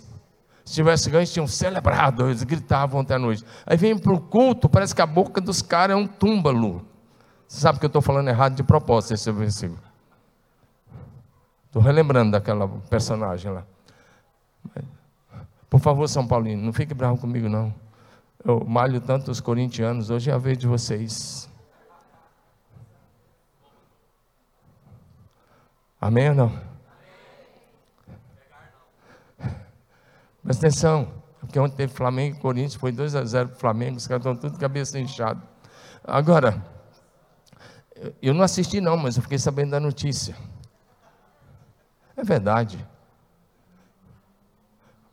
se 0.66 0.74
tivesse 0.74 1.10
ganho, 1.10 1.26
tinham 1.26 1.48
celebrado, 1.48 2.28
eles 2.28 2.44
gritavam 2.44 3.02
ontem 3.02 3.14
à 3.14 3.20
noite. 3.20 3.46
Aí 3.66 3.78
vem 3.78 3.98
para 3.98 4.12
o 4.12 4.20
culto, 4.20 4.68
parece 4.68 4.94
que 4.94 5.02
a 5.02 5.06
boca 5.06 5.40
dos 5.40 5.62
caras 5.62 5.96
é 5.96 5.98
um 5.98 6.08
túmbalo. 6.08 6.86
Você 7.48 7.62
sabe 7.62 7.80
que 7.80 7.86
eu 7.86 7.88
estou 7.88 8.02
falando 8.02 8.28
errado 8.28 8.56
de 8.56 8.64
propósito 8.64 9.14
esse 9.14 9.32
versículo. 9.32 9.80
Estou 11.68 11.82
relembrando 11.82 12.32
daquela 12.32 12.68
personagem 12.90 13.52
lá. 13.52 13.64
Por 15.70 15.80
favor, 15.80 16.08
São 16.08 16.28
Paulino, 16.28 16.64
não 16.64 16.74
fique 16.74 16.94
bravo 16.94 17.18
comigo, 17.18 17.48
não. 17.48 17.74
Eu 18.44 18.66
malho 18.66 19.00
tanto 19.00 19.32
os 19.32 19.40
corintianos, 19.40 20.10
hoje 20.10 20.30
é 20.30 20.34
a 20.34 20.38
vez 20.38 20.58
de 20.58 20.68
vocês. 20.68 21.50
Amém 26.04 26.28
ou 26.32 26.36
não? 26.36 26.60
Presta 30.44 30.68
atenção, 30.68 31.14
porque 31.40 31.58
ontem 31.58 31.78
teve 31.78 31.94
Flamengo 31.94 32.36
e 32.36 32.40
Corinthians, 32.42 32.76
foi 32.76 32.92
2 32.92 33.16
a 33.16 33.24
0 33.24 33.48
para 33.48 33.56
o 33.56 33.60
Flamengo, 33.62 33.96
os 33.96 34.06
caras 34.06 34.26
estão 34.26 34.36
tudo 34.36 34.60
cabeça 34.60 35.00
inchada. 35.00 35.42
Agora, 36.04 36.62
eu 38.22 38.34
não 38.34 38.44
assisti 38.44 38.82
não, 38.82 38.98
mas 38.98 39.16
eu 39.16 39.24
fiquei 39.24 39.38
sabendo 39.38 39.72
da 39.72 39.80
notícia. 39.80 40.36
É 42.18 42.24
verdade. 42.26 42.86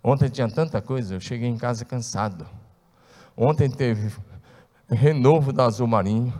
Ontem 0.02 0.28
tinha 0.28 0.50
tanta 0.50 0.82
coisa, 0.82 1.14
eu 1.14 1.20
cheguei 1.20 1.48
em 1.48 1.56
casa 1.56 1.84
cansado. 1.84 2.44
Ontem 3.36 3.70
teve 3.70 4.12
renovo 4.88 5.52
da 5.52 5.66
Azul 5.66 5.86
Marinho, 5.86 6.34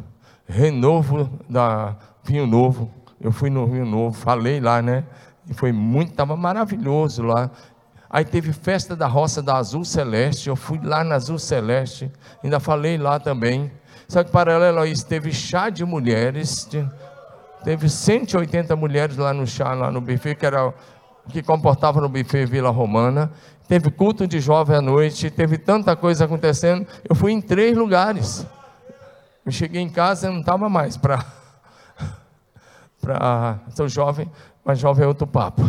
renovo 0.45 1.39
da 1.49 1.97
Vinho 2.25 2.49
Novo, 2.49 2.93
eu 3.21 3.31
fui 3.31 3.51
no 3.51 3.67
Rio 3.67 3.85
Novo, 3.85 4.17
falei 4.17 4.61
lá, 4.61 4.81
né? 4.81 5.05
E 5.49 5.55
foi 5.55 5.73
muito, 5.73 6.11
estava 6.11 6.37
maravilhoso 6.37 7.23
lá. 7.23 7.51
Aí 8.09 8.25
teve 8.25 8.53
festa 8.53 8.97
da 8.97 9.07
roça 9.07 9.43
da 9.43 9.57
Azul 9.57 9.85
Celeste, 9.85 10.49
eu 10.49 10.57
fui 10.57 10.81
lá 10.83 11.05
na 11.05 11.15
Azul 11.15 11.39
Celeste, 11.39 12.11
ainda 12.43 12.59
falei 12.59 12.97
lá 12.97 13.21
também. 13.21 13.71
Só 14.09 14.25
que 14.25 14.31
paralelo 14.31 14.81
a 14.81 14.87
isso, 14.87 15.07
teve 15.07 15.33
chá 15.33 15.71
de 15.71 15.85
mulheres, 15.85 16.69
teve 17.63 17.89
180 17.89 18.75
mulheres 18.75 19.17
lá 19.17 19.33
no 19.33 19.47
chá, 19.47 19.75
lá 19.75 19.91
no 19.91 20.01
buffet, 20.01 20.35
que 20.35 20.47
era 20.47 20.75
que 21.29 21.43
comportava 21.43 22.01
no 22.01 22.09
buffet 22.09 22.47
Vila 22.47 22.71
Romana. 22.71 23.31
Teve 23.69 23.91
culto 23.91 24.27
de 24.27 24.41
jovem 24.41 24.77
à 24.77 24.81
noite, 24.81 25.31
teve 25.31 25.57
tanta 25.57 25.95
coisa 25.95 26.25
acontecendo. 26.25 26.85
Eu 27.09 27.15
fui 27.15 27.31
em 27.31 27.41
três 27.41 27.77
lugares. 27.77 28.45
Eu 29.47 29.53
cheguei 29.53 29.81
em 29.81 29.89
casa 29.89 30.27
e 30.27 30.33
não 30.33 30.41
estava 30.41 30.69
mais 30.69 30.97
para 30.97 31.25
para 33.01 33.61
sou 33.75 33.89
jovem, 33.89 34.31
mas 34.65 34.79
jovem 34.79 35.05
é 35.05 35.07
outro 35.07 35.27
papo. 35.27 35.63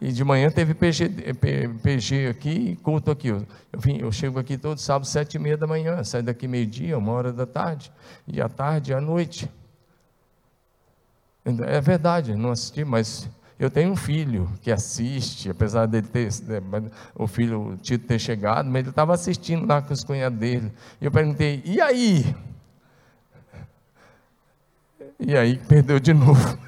E 0.00 0.12
de 0.12 0.24
manhã 0.24 0.50
teve 0.50 0.72
PG, 0.72 1.34
PG 1.82 2.28
aqui 2.28 2.76
culto 2.76 3.10
aqui. 3.10 3.28
Eu, 3.28 3.46
vim, 3.76 3.98
eu 3.98 4.10
chego 4.10 4.38
aqui 4.38 4.56
todo 4.56 4.78
sábado, 4.78 5.06
sete 5.06 5.34
e 5.34 5.38
meia 5.38 5.58
da 5.58 5.66
manhã, 5.66 6.02
saio 6.02 6.24
daqui 6.24 6.48
meio-dia, 6.48 6.96
uma 6.96 7.12
hora 7.12 7.32
da 7.32 7.44
tarde, 7.44 7.92
e 8.26 8.40
à 8.40 8.48
tarde, 8.48 8.94
à 8.94 9.00
noite. 9.00 9.50
É 11.44 11.80
verdade, 11.80 12.34
não 12.34 12.50
assisti, 12.50 12.84
mas 12.84 13.28
eu 13.58 13.70
tenho 13.70 13.92
um 13.92 13.96
filho 13.96 14.50
que 14.62 14.72
assiste, 14.72 15.50
apesar 15.50 15.84
dele 15.84 16.06
ter, 16.06 16.30
né, 16.44 16.90
o 17.14 17.26
filho, 17.26 17.72
o 17.72 17.76
Tito 17.76 18.06
ter 18.06 18.18
chegado, 18.18 18.70
mas 18.70 18.80
ele 18.80 18.88
estava 18.88 19.12
assistindo 19.12 19.66
lá 19.66 19.82
com 19.82 19.92
os 19.92 20.02
cunhados 20.02 20.38
dele. 20.38 20.72
E 20.98 21.04
eu 21.04 21.10
perguntei, 21.10 21.62
e 21.62 21.78
aí? 21.78 22.34
E 25.20 25.36
aí 25.36 25.58
perdeu 25.58 26.00
de 26.00 26.14
novo. 26.14 26.58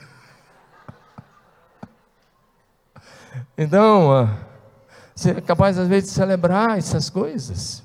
Então, 3.57 4.29
você 5.15 5.31
é 5.31 5.41
capaz 5.41 5.79
às 5.79 5.89
vezes 5.89 6.11
de 6.11 6.15
celebrar 6.15 6.77
essas 6.77 7.09
coisas. 7.09 7.83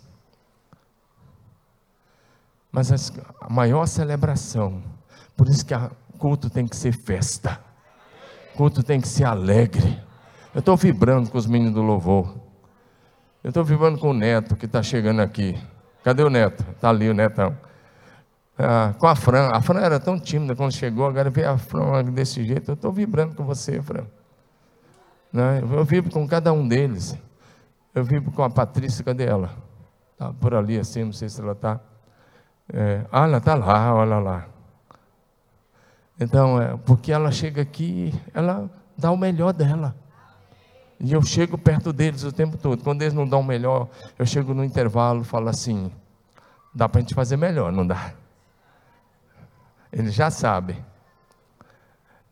Mas 2.70 3.12
a 3.40 3.50
maior 3.50 3.86
celebração, 3.88 4.84
por 5.38 5.48
isso 5.48 5.66
que 5.66 5.74
o 5.74 6.18
culto 6.20 6.50
tem 6.50 6.68
que 6.68 6.76
ser 6.76 6.92
festa. 6.92 7.60
Culto 8.56 8.84
tem 8.84 9.00
que 9.00 9.08
ser 9.08 9.24
alegre. 9.24 10.02
Eu 10.54 10.60
estou 10.60 10.76
vibrando 10.76 11.30
com 11.30 11.38
os 11.38 11.48
meninos 11.48 11.76
do 11.76 11.82
louvor. 11.82 12.36
Eu 13.42 13.50
estou 13.50 13.64
vibrando 13.64 13.98
com 14.00 14.10
o 14.10 14.14
neto 14.14 14.56
que 14.56 14.66
está 14.66 14.84
chegando 14.84 15.22
aqui. 15.22 15.58
Cadê 16.04 16.24
o 16.24 16.30
neto? 16.30 16.66
Está 16.72 16.90
ali 16.90 17.10
o 17.10 17.14
netão 17.14 17.67
ah, 18.58 18.94
com 18.98 19.08
a 19.08 19.16
Fran. 19.16 19.50
A 19.50 19.62
Fran 19.62 19.82
era 19.82 20.00
tão 20.00 20.20
tímida 20.20 20.56
quando 20.56 20.72
chegou, 20.72 21.06
agora 21.06 21.30
vê 21.30 21.46
a 21.46 21.58
Fran 21.58 22.04
desse 22.06 22.44
jeito. 22.44 22.72
Eu 22.72 22.76
estou 22.76 22.92
vibrando 22.92 23.36
com 23.36 23.46
você, 23.46 23.82
Fran. 23.82 24.06
Né? 25.32 25.62
Eu 25.62 25.84
vibro 25.86 26.12
com 26.12 26.28
cada 26.28 26.52
um 26.52 26.68
deles. 26.68 27.18
Eu 27.94 28.04
vibro 28.04 28.32
com 28.32 28.44
a 28.44 28.50
Patrícia, 28.50 29.04
cadê 29.04 29.26
ela? 29.26 29.52
Está 30.14 30.34
por 30.34 30.56
ali 30.56 30.80
assim, 30.80 31.04
não 31.04 31.14
sei 31.14 31.30
se 31.30 31.40
ela 31.40 31.52
está. 31.52 31.80
É, 32.74 33.06
ah, 33.12 33.26
ela 33.26 33.38
está 33.38 33.56
lá, 33.56 33.94
olha 33.94 34.18
lá. 34.18 34.46
Então, 36.20 36.60
é, 36.60 36.76
porque 36.78 37.12
ela 37.12 37.32
chega 37.32 37.62
aqui, 37.62 38.14
ela 38.34 38.70
dá 38.98 39.12
o 39.12 39.18
melhor 39.18 39.54
dela. 39.54 39.96
E 41.00 41.14
eu 41.14 41.22
chego 41.22 41.58
perto 41.58 41.94
deles 41.94 42.24
o 42.24 42.32
tempo 42.32 42.58
todo. 42.58 42.84
Quando 42.84 43.04
eles 43.04 43.14
não 43.14 43.28
dão 43.28 43.42
o 43.42 43.44
melhor, 43.44 43.88
eu 44.18 44.26
chego 44.26 44.54
no 44.54 44.64
intervalo 44.64 45.22
e 45.22 45.26
falo 45.26 45.48
assim: 45.48 45.92
dá 46.74 46.90
para 46.90 47.00
a 47.00 47.02
gente 47.02 47.14
fazer 47.14 47.38
melhor, 47.38 47.72
não 47.72 47.86
dá? 47.86 48.14
Ele 49.92 50.10
já 50.10 50.30
sabe. 50.30 50.76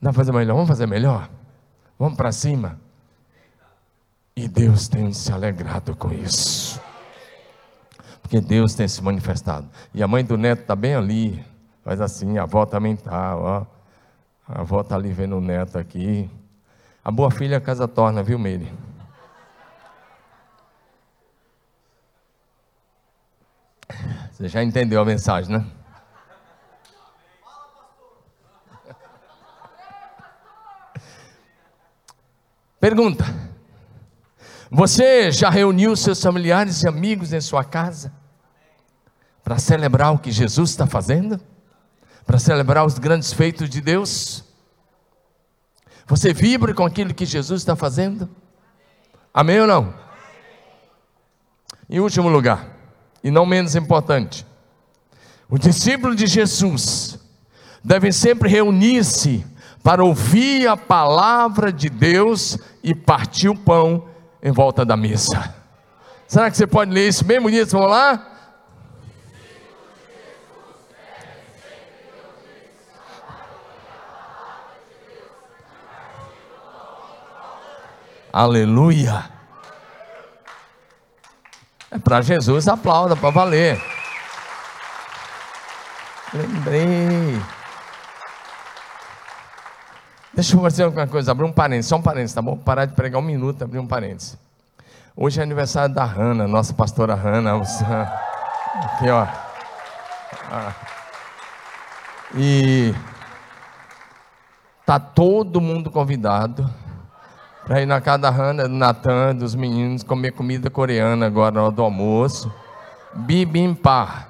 Dá 0.00 0.12
fazer 0.12 0.32
melhor? 0.32 0.54
Vamos 0.54 0.68
fazer 0.68 0.86
melhor? 0.86 1.28
Vamos 1.98 2.16
para 2.16 2.30
cima? 2.32 2.78
E 4.36 4.46
Deus 4.46 4.86
tem 4.86 5.12
se 5.12 5.32
alegrado 5.32 5.96
com 5.96 6.12
isso. 6.12 6.80
Porque 8.20 8.40
Deus 8.40 8.74
tem 8.74 8.86
se 8.86 9.02
manifestado. 9.02 9.68
E 9.94 10.02
a 10.02 10.08
mãe 10.08 10.24
do 10.24 10.36
neto 10.36 10.62
está 10.62 10.76
bem 10.76 10.94
ali. 10.94 11.44
Faz 11.82 12.00
assim, 12.00 12.36
a 12.36 12.42
avó 12.42 12.66
também 12.66 12.94
está, 12.94 13.36
ó. 13.36 13.64
A 14.48 14.60
avó 14.60 14.80
está 14.80 14.96
ali 14.96 15.12
vendo 15.12 15.36
o 15.36 15.40
neto 15.40 15.78
aqui. 15.78 16.30
A 17.02 17.10
boa 17.10 17.30
filha 17.30 17.56
a 17.56 17.60
casa 17.60 17.88
torna, 17.88 18.22
viu, 18.22 18.38
Meire? 18.38 18.72
Você 24.32 24.48
já 24.48 24.62
entendeu 24.62 25.00
a 25.00 25.04
mensagem, 25.04 25.56
né? 25.56 25.64
Pergunta: 32.86 33.24
Você 34.70 35.32
já 35.32 35.50
reuniu 35.50 35.96
seus 35.96 36.22
familiares 36.22 36.84
e 36.84 36.86
amigos 36.86 37.32
em 37.32 37.40
sua 37.40 37.64
casa 37.64 38.12
para 39.42 39.58
celebrar 39.58 40.14
o 40.14 40.18
que 40.20 40.30
Jesus 40.30 40.70
está 40.70 40.86
fazendo? 40.86 41.40
Para 42.24 42.38
celebrar 42.38 42.86
os 42.86 42.96
grandes 42.96 43.32
feitos 43.32 43.68
de 43.68 43.80
Deus? 43.80 44.44
Você 46.06 46.32
vibra 46.32 46.72
com 46.72 46.86
aquilo 46.86 47.12
que 47.12 47.26
Jesus 47.26 47.62
está 47.62 47.74
fazendo? 47.74 48.30
Amém 49.34 49.60
ou 49.60 49.66
não? 49.66 49.92
Em 51.90 51.98
último 51.98 52.28
lugar, 52.28 52.68
e 53.20 53.32
não 53.32 53.44
menos 53.44 53.74
importante, 53.74 54.46
o 55.48 55.58
discípulo 55.58 56.14
de 56.14 56.28
Jesus 56.28 57.18
deve 57.82 58.12
sempre 58.12 58.48
reunir-se 58.48 59.44
para 59.86 60.02
ouvir 60.02 60.66
a 60.66 60.76
palavra 60.76 61.72
de 61.72 61.88
Deus 61.88 62.58
e 62.82 62.92
partir 62.92 63.48
o 63.48 63.56
pão 63.56 64.08
em 64.42 64.50
volta 64.50 64.84
da 64.84 64.96
mesa. 64.96 65.54
Será 66.26 66.50
que 66.50 66.56
você 66.56 66.66
pode 66.66 66.90
ler 66.90 67.06
isso 67.06 67.24
bem 67.24 67.40
bonito? 67.40 67.70
Vamos 67.70 67.90
lá? 67.90 68.20
Aleluia. 78.32 79.30
É 81.92 81.98
para 82.00 82.22
Jesus, 82.22 82.66
aplauda 82.66 83.14
para 83.14 83.30
valer. 83.30 83.80
Lembrei. 86.34 87.40
Deixa 90.36 90.54
eu 90.54 90.60
fazer 90.60 90.84
uma 90.84 91.06
coisa, 91.06 91.32
abrir 91.32 91.46
um 91.46 91.52
parênteses, 91.52 91.88
só 91.88 91.96
um 91.96 92.02
parênteses, 92.02 92.34
tá 92.34 92.42
bom? 92.42 92.58
Parar 92.58 92.84
de 92.84 92.92
pregar 92.92 93.18
um 93.18 93.24
minuto, 93.24 93.64
abrir 93.64 93.78
um 93.78 93.86
parênteses. 93.86 94.36
Hoje 95.16 95.40
é 95.40 95.42
aniversário 95.42 95.94
da 95.94 96.04
Hanna, 96.04 96.46
nossa 96.46 96.74
pastora 96.74 97.14
Hanna. 97.14 97.54
Aqui, 97.56 99.08
ó. 99.08 99.26
Ah. 100.52 100.74
E 102.34 102.94
tá 104.84 105.00
todo 105.00 105.58
mundo 105.58 105.90
convidado 105.90 106.68
para 107.64 107.80
ir 107.80 107.86
na 107.86 107.98
casa 108.02 108.18
da 108.18 108.30
Hanna, 108.30 108.68
do 108.68 108.74
Natan, 108.74 109.34
dos 109.34 109.54
meninos, 109.54 110.02
comer 110.02 110.32
comida 110.32 110.68
coreana 110.68 111.24
agora 111.28 111.54
na 111.54 111.62
hora 111.62 111.72
do 111.72 111.82
almoço. 111.82 112.52
Bibimbap. 113.14 114.26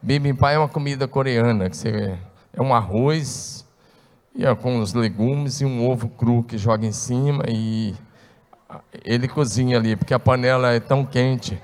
Bibimbap 0.00 0.54
é 0.54 0.58
uma 0.58 0.68
comida 0.68 1.06
coreana, 1.06 1.68
que 1.68 1.76
você, 1.76 2.18
é 2.54 2.62
um 2.62 2.74
arroz 2.74 3.55
e 4.36 4.44
os 4.46 4.92
legumes 4.92 5.62
e 5.62 5.64
um 5.64 5.88
ovo 5.88 6.10
cru 6.10 6.42
que 6.42 6.58
joga 6.58 6.86
em 6.86 6.92
cima 6.92 7.44
e 7.48 7.94
ele 9.02 9.26
cozinha 9.26 9.78
ali, 9.78 9.96
porque 9.96 10.12
a 10.12 10.18
panela 10.18 10.72
é 10.72 10.80
tão 10.80 11.06
quente. 11.06 11.60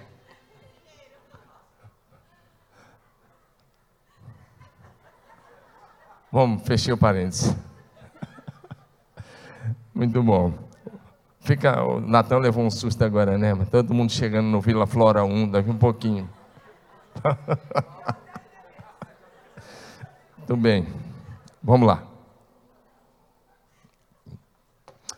Vamos, 6.31 6.63
fechei 6.63 6.95
o 6.95 6.97
parênteses. 6.97 7.55
Muito 9.95 10.23
bom. 10.23 10.55
Fica, 11.41 11.83
o 11.83 12.01
Natan 12.01 12.39
levou 12.39 12.65
um 12.65 12.71
susto 12.71 13.05
agora, 13.05 13.37
né? 13.37 13.53
Mas 13.53 13.69
todo 13.69 13.93
mundo 13.93 14.11
chegando 14.11 14.47
no 14.47 14.61
Vila 14.61 14.87
Flora 14.87 15.25
1, 15.25 15.51
daqui 15.51 15.69
um 15.69 15.77
pouquinho. 15.77 16.31
Muito 20.39 20.57
bem. 20.57 20.87
Vamos 21.63 21.87
lá. 21.87 22.12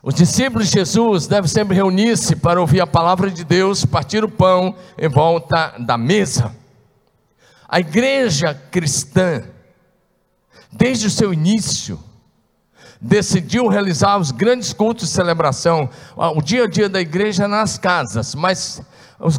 Os 0.07 0.13
discípulos 0.13 0.69
de 0.69 0.75
Jesus 0.75 1.27
devem 1.27 1.49
sempre 1.49 1.75
reunir-se 1.75 2.37
para 2.37 2.61
ouvir 2.61 2.79
a 2.83 2.87
palavra 2.87 3.31
de 3.31 3.43
Deus, 3.43 3.87
partir 3.87 4.23
o 4.23 4.29
pão 4.29 4.77
em 4.99 5.09
volta 5.09 5.77
da 5.79 5.97
mesa. 5.97 6.55
A 7.67 7.81
igreja 7.81 8.53
cristã, 8.71 9.43
desde 10.71 11.07
o 11.07 11.11
seu 11.11 11.33
início, 11.33 11.99
decidiu 13.01 13.67
realizar 13.67 14.19
os 14.19 14.31
grandes 14.31 14.75
cultos 14.75 15.09
de 15.09 15.15
celebração, 15.15 15.89
o 16.37 16.43
dia 16.43 16.65
a 16.65 16.69
dia 16.69 16.91
da 16.91 17.01
igreja 17.01 17.49
nas 17.49 17.79
casas, 17.79 18.35
mas 18.35 18.83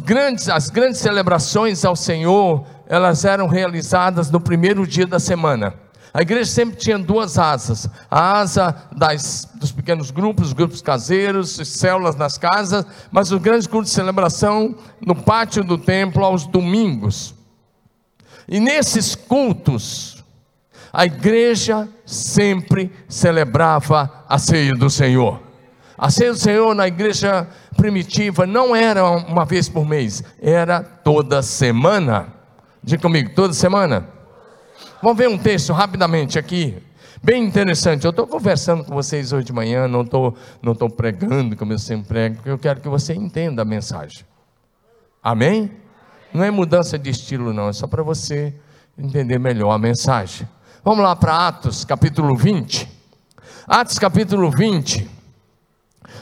grandes, 0.02 0.48
as 0.48 0.68
grandes 0.68 0.98
celebrações 1.00 1.84
ao 1.84 1.94
Senhor, 1.94 2.66
elas 2.88 3.24
eram 3.24 3.46
realizadas 3.46 4.32
no 4.32 4.40
primeiro 4.40 4.84
dia 4.84 5.06
da 5.06 5.20
semana. 5.20 5.85
A 6.16 6.22
igreja 6.22 6.50
sempre 6.50 6.78
tinha 6.78 6.98
duas 6.98 7.36
asas: 7.36 7.90
a 8.10 8.38
asa 8.38 8.74
das, 8.96 9.46
dos 9.56 9.70
pequenos 9.70 10.10
grupos, 10.10 10.54
grupos 10.54 10.80
caseiros, 10.80 11.56
células 11.68 12.16
nas 12.16 12.38
casas, 12.38 12.86
mas 13.10 13.30
os 13.30 13.38
grandes 13.38 13.66
cultos 13.66 13.90
de 13.90 13.96
celebração 13.96 14.74
no 14.98 15.14
pátio 15.14 15.62
do 15.62 15.76
templo 15.76 16.24
aos 16.24 16.46
domingos. 16.46 17.34
E 18.48 18.58
nesses 18.58 19.14
cultos, 19.14 20.24
a 20.90 21.04
igreja 21.04 21.86
sempre 22.06 22.90
celebrava 23.06 24.24
a 24.26 24.38
ceia 24.38 24.74
do 24.74 24.88
Senhor. 24.88 25.38
A 25.98 26.08
ceia 26.08 26.32
do 26.32 26.38
Senhor 26.38 26.74
na 26.74 26.88
igreja 26.88 27.46
primitiva 27.76 28.46
não 28.46 28.74
era 28.74 29.04
uma 29.04 29.44
vez 29.44 29.68
por 29.68 29.84
mês, 29.84 30.24
era 30.40 30.82
toda 30.82 31.42
semana. 31.42 32.28
Diga 32.82 33.02
comigo, 33.02 33.34
toda 33.34 33.52
semana? 33.52 34.15
Vamos 35.06 35.18
ver 35.18 35.28
um 35.28 35.38
texto 35.38 35.72
rapidamente 35.72 36.36
aqui, 36.36 36.82
bem 37.22 37.44
interessante. 37.44 38.04
Eu 38.04 38.10
estou 38.10 38.26
conversando 38.26 38.82
com 38.82 38.92
vocês 38.92 39.32
hoje 39.32 39.46
de 39.46 39.52
manhã, 39.52 39.86
não 39.86 40.00
estou 40.00 40.36
não 40.60 40.74
tô 40.74 40.90
pregando 40.90 41.56
como 41.56 41.72
eu 41.72 41.78
sempre 41.78 42.08
prego, 42.08 42.34
porque 42.34 42.50
eu 42.50 42.58
quero 42.58 42.80
que 42.80 42.88
você 42.88 43.14
entenda 43.14 43.62
a 43.62 43.64
mensagem. 43.64 44.24
Amém? 45.22 45.70
Não 46.34 46.42
é 46.42 46.50
mudança 46.50 46.98
de 46.98 47.08
estilo, 47.08 47.52
não, 47.52 47.68
é 47.68 47.72
só 47.72 47.86
para 47.86 48.02
você 48.02 48.52
entender 48.98 49.38
melhor 49.38 49.70
a 49.70 49.78
mensagem. 49.78 50.48
Vamos 50.82 51.04
lá 51.04 51.14
para 51.14 51.46
Atos 51.46 51.84
capítulo 51.84 52.36
20. 52.36 52.90
Atos 53.68 54.00
capítulo 54.00 54.50
20. 54.50 55.08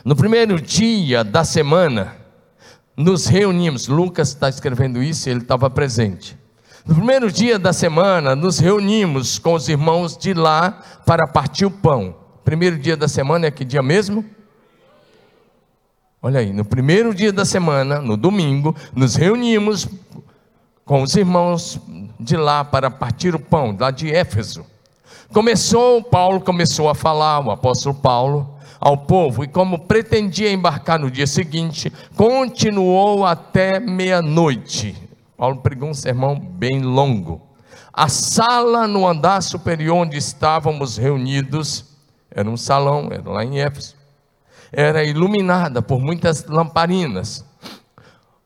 No 0.04 0.14
primeiro 0.14 0.60
dia 0.60 1.24
da 1.24 1.42
semana, 1.42 2.14
nos 2.94 3.24
reunimos. 3.24 3.88
Lucas 3.88 4.28
está 4.28 4.50
escrevendo 4.50 5.02
isso, 5.02 5.30
ele 5.30 5.40
estava 5.40 5.70
presente. 5.70 6.43
No 6.86 6.94
primeiro 6.96 7.32
dia 7.32 7.58
da 7.58 7.72
semana, 7.72 8.36
nos 8.36 8.58
reunimos 8.58 9.38
com 9.38 9.54
os 9.54 9.70
irmãos 9.70 10.18
de 10.18 10.34
lá 10.34 10.82
para 11.06 11.26
partir 11.26 11.64
o 11.64 11.70
pão. 11.70 12.14
Primeiro 12.44 12.78
dia 12.78 12.94
da 12.94 13.08
semana 13.08 13.46
é 13.46 13.50
que 13.50 13.64
dia 13.64 13.82
mesmo? 13.82 14.22
Olha 16.20 16.40
aí, 16.40 16.52
no 16.52 16.62
primeiro 16.62 17.14
dia 17.14 17.32
da 17.32 17.46
semana, 17.46 18.02
no 18.02 18.18
domingo, 18.18 18.76
nos 18.94 19.14
reunimos 19.14 19.88
com 20.84 21.00
os 21.00 21.16
irmãos 21.16 21.80
de 22.20 22.36
lá 22.36 22.62
para 22.62 22.90
partir 22.90 23.34
o 23.34 23.40
pão, 23.40 23.74
lá 23.80 23.90
de 23.90 24.14
Éfeso. 24.14 24.66
Começou, 25.32 26.02
Paulo 26.02 26.38
começou 26.38 26.90
a 26.90 26.94
falar, 26.94 27.40
o 27.40 27.50
apóstolo 27.50 27.94
Paulo, 27.94 28.58
ao 28.78 28.98
povo, 28.98 29.42
e 29.42 29.48
como 29.48 29.78
pretendia 29.78 30.52
embarcar 30.52 30.98
no 30.98 31.10
dia 31.10 31.26
seguinte, 31.26 31.90
continuou 32.14 33.24
até 33.24 33.80
meia-noite. 33.80 35.03
Paulo 35.36 35.56
pregou 35.58 35.88
um 35.88 35.94
sermão 35.94 36.38
bem 36.38 36.80
longo. 36.80 37.42
A 37.92 38.08
sala 38.08 38.86
no 38.86 39.06
andar 39.06 39.42
superior 39.42 39.98
onde 39.98 40.16
estávamos 40.16 40.96
reunidos, 40.96 41.84
era 42.30 42.48
um 42.48 42.56
salão, 42.56 43.08
era 43.10 43.28
lá 43.28 43.44
em 43.44 43.60
Éfeso, 43.60 43.94
era 44.72 45.04
iluminada 45.04 45.80
por 45.80 46.00
muitas 46.00 46.44
lamparinas. 46.46 47.44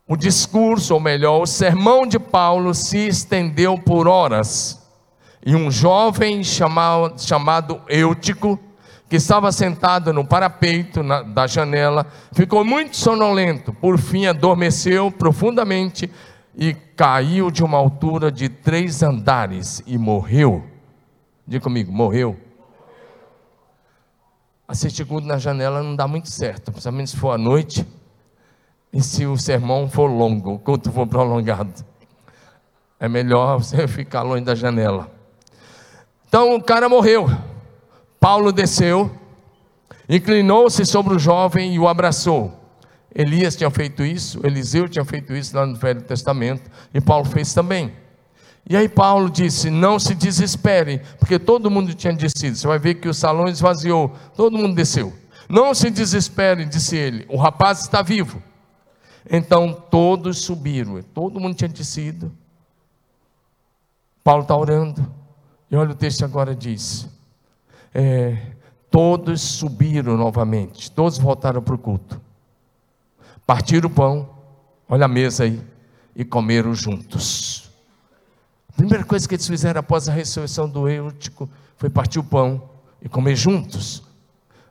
O 0.07 0.17
discurso, 0.17 0.95
ou 0.95 1.01
melhor, 1.01 1.43
o 1.43 1.47
sermão 1.47 2.07
de 2.07 2.19
Paulo 2.19 2.75
se 2.75 3.09
estendeu 3.09 3.79
por 3.79 4.09
horas. 4.09 4.83
E 5.45 5.55
um 5.55 5.71
jovem 5.71 6.43
chamado, 6.43 7.81
Eutico, 7.89 8.59
que 9.09 9.17
estava 9.17 9.51
sentado 9.53 10.13
no 10.13 10.27
parapeito 10.27 11.03
na, 11.03 11.23
da 11.23 11.47
janela, 11.47 12.07
ficou 12.33 12.65
muito 12.65 12.97
sonolento, 12.97 13.73
por 13.73 13.99
fim 13.99 14.27
adormeceu 14.27 15.11
profundamente 15.11 16.11
e 16.59 16.75
caiu 16.75 17.53
de 17.53 17.63
uma 17.63 17.79
altura 17.79 18.33
de 18.33 18.49
três 18.49 19.01
andares 19.01 19.81
e 19.87 19.97
morreu. 19.97 20.65
Diga 21.47 21.63
comigo, 21.63 21.93
morreu. 21.93 22.37
Assistir 24.67 25.07
culto 25.07 25.25
na 25.25 25.39
janela 25.39 25.85
não 25.85 25.95
dá 25.95 26.09
muito 26.09 26.29
certo, 26.29 26.73
principalmente 26.73 27.11
se 27.11 27.17
for 27.17 27.31
à 27.31 27.39
noite 27.39 27.87
e 28.93 29.01
se 29.01 29.25
o 29.25 29.37
sermão 29.39 29.89
for 29.89 30.09
longo, 30.09 30.55
o 30.55 30.59
culto 30.59 30.91
for 30.91 31.07
prolongado. 31.07 31.73
É 32.99 33.09
melhor 33.09 33.59
você 33.63 33.87
ficar 33.87 34.23
longe 34.23 34.45
da 34.45 34.57
janela. 34.57 35.09
Então 36.27 36.57
o 36.57 36.63
cara 36.63 36.89
morreu. 36.89 37.29
Paulo 38.19 38.51
desceu, 38.51 39.09
inclinou-se 40.09 40.85
sobre 40.85 41.15
o 41.15 41.21
jovem 41.21 41.77
e 41.77 41.79
o 41.79 41.87
abraçou. 41.87 42.58
Elias 43.19 43.57
tinha 43.57 43.69
feito 43.69 44.05
isso, 44.05 44.39
Eliseu 44.47 44.89
tinha 44.89 45.05
feito 45.05 45.35
isso 45.35 45.57
lá 45.57 45.67
no 45.67 45.75
Velho 45.75 46.01
Testamento, 46.03 46.71
e 46.95 47.01
Paulo 47.01 47.25
fez 47.25 47.53
também. 47.53 47.93
E 48.71 48.77
aí 48.77 48.89
Paulo 48.89 49.29
disse: 49.29 49.71
Não 49.71 49.99
se 49.99 50.15
desespere, 50.15 51.03
porque 51.19 51.37
todo 51.37 51.69
mundo 51.69 51.93
tinha 51.95 52.13
descido. 52.13 52.57
Você 52.57 52.69
vai 52.69 52.79
ver 52.79 52.95
que 52.95 53.09
o 53.09 53.15
salão 53.15 53.49
esvaziou, 53.49 54.15
todo 54.37 54.57
mundo 54.57 54.77
desceu. 54.77 55.13
Não 55.49 55.75
se 55.75 55.91
desespere, 55.91 56.65
disse 56.65 56.95
ele, 56.95 57.27
o 57.29 57.37
rapaz 57.37 57.81
está 57.81 58.03
vivo. 58.03 58.41
Então 59.29 59.73
todos 59.91 60.39
subiram, 60.39 61.03
todo 61.03 61.41
mundo 61.41 61.57
tinha 61.57 61.69
descido. 61.69 62.31
Paulo 64.23 64.43
está 64.43 64.57
orando, 64.57 65.13
e 65.69 65.75
olha 65.75 65.91
o 65.91 65.95
texto 65.97 66.25
agora 66.25 66.55
diz: 66.55 67.09
é, 67.93 68.39
Todos 68.89 69.41
subiram 69.41 70.17
novamente, 70.17 70.89
todos 70.89 71.19
voltaram 71.19 71.61
para 71.61 71.75
o 71.75 71.79
culto 71.79 72.28
partiram 73.49 73.89
o 73.89 73.91
pão, 73.91 74.29
olha 74.87 75.07
a 75.07 75.09
mesa 75.09 75.45
aí, 75.45 75.59
e 76.15 76.23
comeram 76.23 76.75
juntos. 76.75 77.71
A 78.69 78.73
primeira 78.75 79.03
coisa 79.03 79.27
que 79.27 79.37
eles 79.37 79.49
fizeram 79.49 79.81
após 79.81 80.07
a 80.07 80.13
ressurreição 80.13 80.69
do 80.69 80.87
Eutico 80.87 81.49
foi 81.79 81.89
partir 81.89 82.19
o 82.19 82.25
pão 82.25 82.69
e 83.01 83.09
comer 83.09 83.37
juntos. 83.37 84.03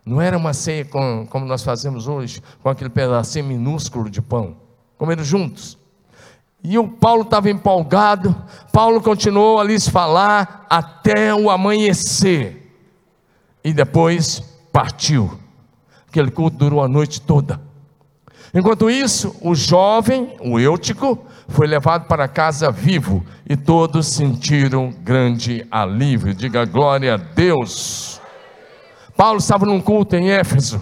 Não 0.05 0.21
era 0.21 0.37
uma 0.37 0.53
ceia 0.53 0.85
com, 0.85 1.25
como 1.27 1.43
nós 1.47 1.63
fazemos 1.63 2.07
hoje, 2.07 2.39
com 2.61 2.69
aquele 2.69 2.91
pedacinho 2.91 3.45
minúsculo 3.45 4.11
de 4.11 4.21
pão. 4.21 4.57
Comeram 4.95 5.23
juntos. 5.23 5.75
E 6.63 6.77
o 6.77 6.87
Paulo 6.87 7.23
estava 7.23 7.49
empolgado, 7.49 8.35
Paulo 8.71 9.01
continuou 9.01 9.59
a 9.59 9.63
lhes 9.63 9.89
falar 9.89 10.67
até 10.69 11.33
o 11.33 11.49
amanhecer. 11.49 12.77
E 13.63 13.73
depois 13.73 14.39
partiu. 14.71 15.39
Aquele 16.07 16.29
culto 16.29 16.57
durou 16.57 16.83
a 16.83 16.87
noite 16.87 17.19
toda. 17.19 17.65
Enquanto 18.57 18.89
isso, 18.89 19.35
o 19.39 19.53
jovem, 19.53 20.35
o 20.41 20.59
Eutico, 20.59 21.23
foi 21.47 21.67
levado 21.67 22.07
para 22.07 22.27
casa 22.27 22.71
vivo 22.71 23.23
e 23.47 23.55
todos 23.55 24.07
sentiram 24.07 24.91
grande 25.03 25.63
alívio. 25.69 26.33
Diga 26.33 26.65
glória 26.65 27.13
a 27.13 27.17
Deus. 27.17 28.19
Paulo 29.15 29.37
estava 29.37 29.63
num 29.63 29.79
culto 29.79 30.15
em 30.15 30.31
Éfeso 30.31 30.81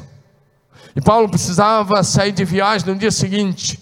e 0.95 1.01
Paulo 1.01 1.27
precisava 1.27 2.01
sair 2.01 2.31
de 2.31 2.45
viagem 2.45 2.87
no 2.87 2.95
dia 2.95 3.11
seguinte. 3.11 3.77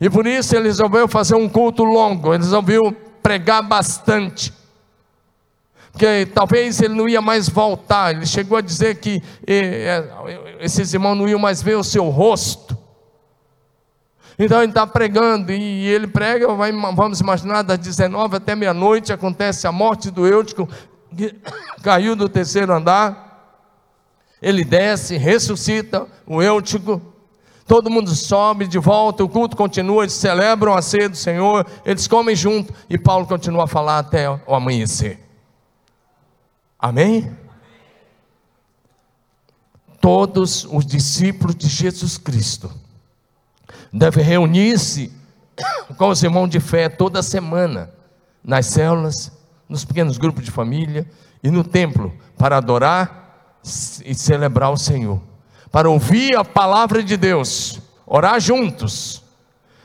E 0.00 0.10
por 0.10 0.26
isso 0.26 0.56
ele 0.56 0.64
resolveu 0.64 1.06
fazer 1.06 1.36
um 1.36 1.48
culto 1.48 1.84
longo, 1.84 2.34
ele 2.34 2.42
resolveu 2.42 2.90
pregar 3.22 3.62
bastante. 3.62 4.52
Porque 5.92 6.26
talvez 6.34 6.80
ele 6.80 6.94
não 6.94 7.08
ia 7.08 7.20
mais 7.20 7.48
voltar. 7.48 8.14
Ele 8.14 8.26
chegou 8.26 8.58
a 8.58 8.60
dizer 8.60 8.96
que 8.96 9.22
eh, 9.46 10.02
eh, 10.26 10.56
esses 10.60 10.92
irmãos 10.92 11.14
não 11.14 11.28
iam 11.28 11.38
mais 11.38 11.62
ver 11.62 11.76
o 11.76 11.84
seu 11.84 12.08
rosto. 12.08 12.79
Então 14.42 14.62
ele 14.62 14.70
está 14.70 14.86
pregando 14.86 15.52
e 15.52 15.86
ele 15.86 16.06
prega, 16.06 16.46
vamos 16.94 17.20
imaginar, 17.20 17.60
das 17.60 17.78
19 17.78 18.36
até 18.36 18.56
meia-noite 18.56 19.12
acontece 19.12 19.66
a 19.66 19.72
morte 19.72 20.10
do 20.10 20.26
Eutico, 20.26 20.66
que 21.14 21.36
caiu 21.84 22.16
do 22.16 22.26
terceiro 22.26 22.72
andar. 22.72 23.28
Ele 24.40 24.64
desce, 24.64 25.18
ressuscita 25.18 26.06
o 26.26 26.42
Eutico, 26.42 27.02
todo 27.66 27.90
mundo 27.90 28.14
sobe 28.14 28.66
de 28.66 28.78
volta, 28.78 29.22
o 29.22 29.28
culto 29.28 29.58
continua, 29.58 30.04
eles 30.04 30.14
celebram 30.14 30.72
a 30.72 30.80
ceia 30.80 31.10
do 31.10 31.18
Senhor, 31.18 31.66
eles 31.84 32.08
comem 32.08 32.34
junto 32.34 32.72
e 32.88 32.96
Paulo 32.96 33.26
continua 33.26 33.64
a 33.64 33.68
falar 33.68 33.98
até 33.98 34.30
o 34.30 34.54
amanhecer. 34.54 35.20
Amém? 36.78 37.30
Todos 40.00 40.64
os 40.64 40.86
discípulos 40.86 41.54
de 41.54 41.68
Jesus 41.68 42.16
Cristo 42.16 42.72
devem 43.92 44.24
reunir-se 44.24 45.12
com 45.96 46.08
os 46.08 46.22
irmãos 46.22 46.48
de 46.48 46.60
fé 46.60 46.88
toda 46.88 47.22
semana, 47.22 47.90
nas 48.42 48.66
células, 48.66 49.32
nos 49.68 49.84
pequenos 49.84 50.18
grupos 50.18 50.44
de 50.44 50.50
família 50.50 51.06
e 51.42 51.50
no 51.50 51.62
templo, 51.62 52.12
para 52.36 52.56
adorar 52.56 53.58
e 54.04 54.14
celebrar 54.14 54.72
o 54.72 54.76
Senhor, 54.76 55.20
para 55.70 55.88
ouvir 55.88 56.36
a 56.36 56.44
palavra 56.44 57.02
de 57.02 57.16
Deus, 57.16 57.80
orar 58.06 58.40
juntos, 58.40 59.22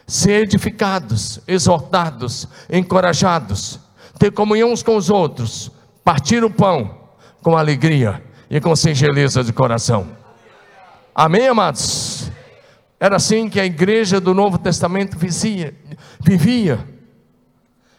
ser 0.07 0.43
edificados, 0.43 1.39
exortados, 1.47 2.47
encorajados, 2.69 3.79
ter 4.17 4.31
comunhão 4.31 4.71
uns 4.71 4.81
com 4.81 4.95
os 4.95 5.09
outros, 5.09 5.71
partir 6.03 6.43
o 6.43 6.49
pão 6.49 6.97
com 7.41 7.57
alegria 7.57 8.23
e 8.49 8.61
com 8.61 8.75
singeleza 8.75 9.43
de 9.43 9.51
coração. 9.51 10.07
Amém, 11.13 11.47
amados? 11.47 12.14
Era 12.99 13.17
assim 13.17 13.49
que 13.49 13.59
a 13.59 13.65
igreja 13.65 14.19
do 14.19 14.33
Novo 14.33 14.57
Testamento 14.57 15.17
vivia. 15.17 15.75
vivia. 16.21 16.87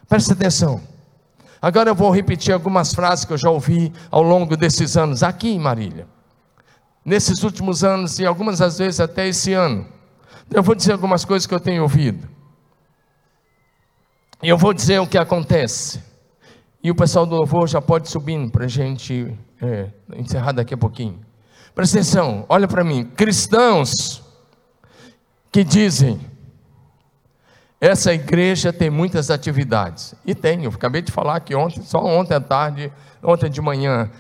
Preste 0.09 0.33
atenção. 0.33 0.81
Agora 1.61 1.91
eu 1.91 1.95
vou 1.95 2.11
repetir 2.11 2.53
algumas 2.53 2.95
frases 2.95 3.25
que 3.25 3.33
eu 3.33 3.39
já 3.39 3.51
ouvi 3.51 3.93
ao 4.11 4.23
longo 4.23 4.57
desses 4.57 4.97
anos 4.97 5.23
aqui 5.23 5.49
em 5.49 5.59
Marília. 5.59 6.07
Nesses 7.05 7.43
últimos 7.43 7.85
anos 7.85 8.19
e 8.19 8.27
algumas 8.27 8.59
das 8.59 8.79
vezes 8.79 9.01
até 9.01 9.29
esse 9.29 9.53
ano. 9.53 9.87
Eu 10.51 10.63
vou 10.63 10.75
dizer 10.75 10.93
algumas 10.93 11.25
coisas 11.25 11.47
que 11.47 11.55
eu 11.55 11.61
tenho 11.61 11.83
ouvido. 11.83 12.29
E 14.43 14.49
eu 14.49 14.59
vou 14.59 14.73
dizer 14.73 15.01
o 15.01 15.07
que 15.07 15.19
acontece. 15.19 16.03
E 16.83 16.91
o 16.91 16.95
pessoal 16.95 17.27
do 17.27 17.35
louvor 17.35 17.69
já 17.69 17.81
pode 17.81 18.09
subir 18.09 18.51
para 18.51 18.67
a 18.67 18.69
gente 18.69 19.37
é, 19.61 19.91
encerrar 20.17 20.53
daqui 20.53 20.75
a 20.75 20.79
pouquinho. 20.79 21.21
Presta 21.75 21.99
atenção, 21.99 22.45
olha 22.49 22.69
para 22.69 22.85
mim. 22.85 23.05
Cristãos 23.05 24.23
que 25.57 25.65
dizem, 25.65 26.21
essa 27.81 28.13
igreja 28.13 28.75
tem 28.75 28.91
muitas 28.91 29.31
atividades. 29.31 30.15
E 30.23 30.35
tem, 30.35 30.65
eu 30.65 30.71
acabei 30.71 31.01
de 31.01 31.11
falar 31.11 31.41
que 31.41 31.55
ontem, 31.55 31.81
só 31.81 31.99
ontem 31.99 32.35
à 32.35 32.41
tarde, 32.43 32.93
ontem 33.23 33.49
de 33.49 33.63
manhã, 33.63 34.11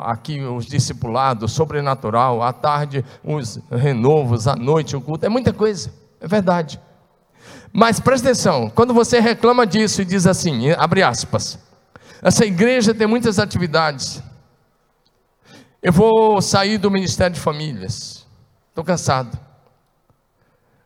aqui 0.00 0.40
os 0.40 0.66
discipulados, 0.66 1.52
sobrenatural, 1.52 2.42
à 2.42 2.52
tarde 2.52 3.04
os 3.22 3.60
renovos, 3.70 4.48
à 4.48 4.56
noite 4.56 4.96
o 4.96 5.00
culto, 5.00 5.24
é 5.24 5.28
muita 5.28 5.52
coisa, 5.52 5.92
é 6.20 6.26
verdade. 6.26 6.80
Mas 7.72 8.00
presta 8.00 8.30
atenção, 8.30 8.68
quando 8.68 8.92
você 8.92 9.20
reclama 9.20 9.64
disso 9.64 10.02
e 10.02 10.04
diz 10.04 10.26
assim, 10.26 10.72
abre 10.72 11.04
aspas, 11.04 11.56
essa 12.20 12.44
igreja 12.44 12.92
tem 12.92 13.06
muitas 13.06 13.38
atividades. 13.38 14.20
Eu 15.80 15.92
vou 15.92 16.42
sair 16.42 16.78
do 16.78 16.90
Ministério 16.90 17.34
de 17.34 17.40
Famílias. 17.40 18.26
Estou 18.70 18.82
cansado. 18.82 19.49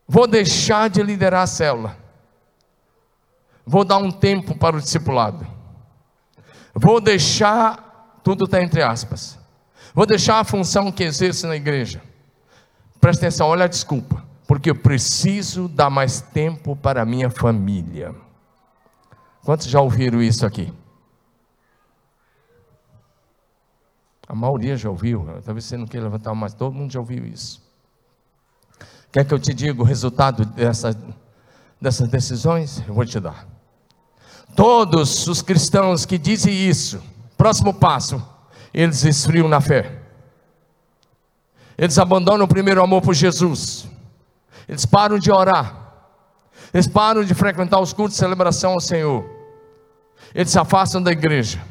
Vou 0.07 0.27
deixar 0.27 0.91
de 0.91 1.03
liderar 1.03 1.43
a 1.43 1.47
célula. 1.47 1.97
Vou 3.67 3.85
dar 3.85 3.97
um 3.97 4.11
tempo 4.11 4.57
para 4.57 4.77
o 4.77 4.81
discipulado. 4.81 5.47
Vou 6.75 7.01
deixar, 7.01 8.21
tudo 8.23 8.45
está 8.45 8.63
entre 8.63 8.83
aspas. 8.83 9.39
Vou 9.95 10.05
deixar 10.05 10.41
a 10.41 10.45
função 10.45 10.93
que 10.93 11.05
exerço 11.05 11.47
na 11.47 11.57
igreja. 11.57 12.03
Presta 13.01 13.27
atenção, 13.27 13.49
olha 13.49 13.65
a 13.65 13.69
desculpa. 13.69 14.23
Porque 14.47 14.71
eu 14.71 14.75
preciso 14.75 15.69
dar 15.69 15.89
mais 15.89 16.21
tempo 16.21 16.77
para 16.77 17.01
a 17.01 17.07
minha 17.07 17.31
família. 17.31 18.15
Quantos 19.43 19.67
já 19.67 19.81
ouviram 19.81 20.21
isso 20.21 20.45
aqui? 20.45 20.73
A 24.27 24.35
maioria 24.35 24.77
já 24.77 24.91
ouviu, 24.91 25.27
talvez 25.45 25.67
você 25.67 25.77
não 25.77 25.87
queira 25.87 26.07
levantar 26.07 26.35
mas 26.35 26.55
todo 26.55 26.75
mundo 26.75 26.91
já 26.91 26.99
ouviu 26.99 27.27
isso. 27.27 27.64
Quer 29.15 29.25
que 29.25 29.33
eu 29.33 29.39
te 29.39 29.55
diga 29.55 29.81
o 29.81 29.85
resultado 29.85 30.45
dessa, 30.45 30.91
dessas 31.81 32.09
decisões? 32.09 32.83
Eu 32.85 32.95
vou 32.95 33.07
te 33.07 33.21
dar. 33.21 33.47
Todos 34.57 35.29
os 35.29 35.41
cristãos 35.41 36.05
que 36.05 36.19
dizem 36.19 36.53
isso, 36.53 37.01
próximo 37.37 37.73
passo, 37.73 38.21
eles 38.75 39.05
esfriam 39.05 39.47
na 39.47 39.61
fé. 39.61 40.03
Eles 41.79 41.97
abandonam 41.97 42.45
o 42.45 42.49
primeiro 42.49 42.83
amor 42.83 43.03
por 43.03 43.15
Jesus. 43.15 43.89
Eles 44.69 44.85
param 44.85 45.17
de 45.17 45.31
orar. 45.31 45.93
Eles 46.73 46.89
param 46.89 47.23
de 47.23 47.35
frequentar 47.35 47.79
os 47.79 47.93
cultos 47.93 48.15
de 48.15 48.19
celebração 48.19 48.73
ao 48.73 48.81
Senhor. 48.81 49.25
Eles 50.35 50.51
se 50.51 50.59
afastam 50.59 51.01
da 51.01 51.13
igreja. 51.13 51.63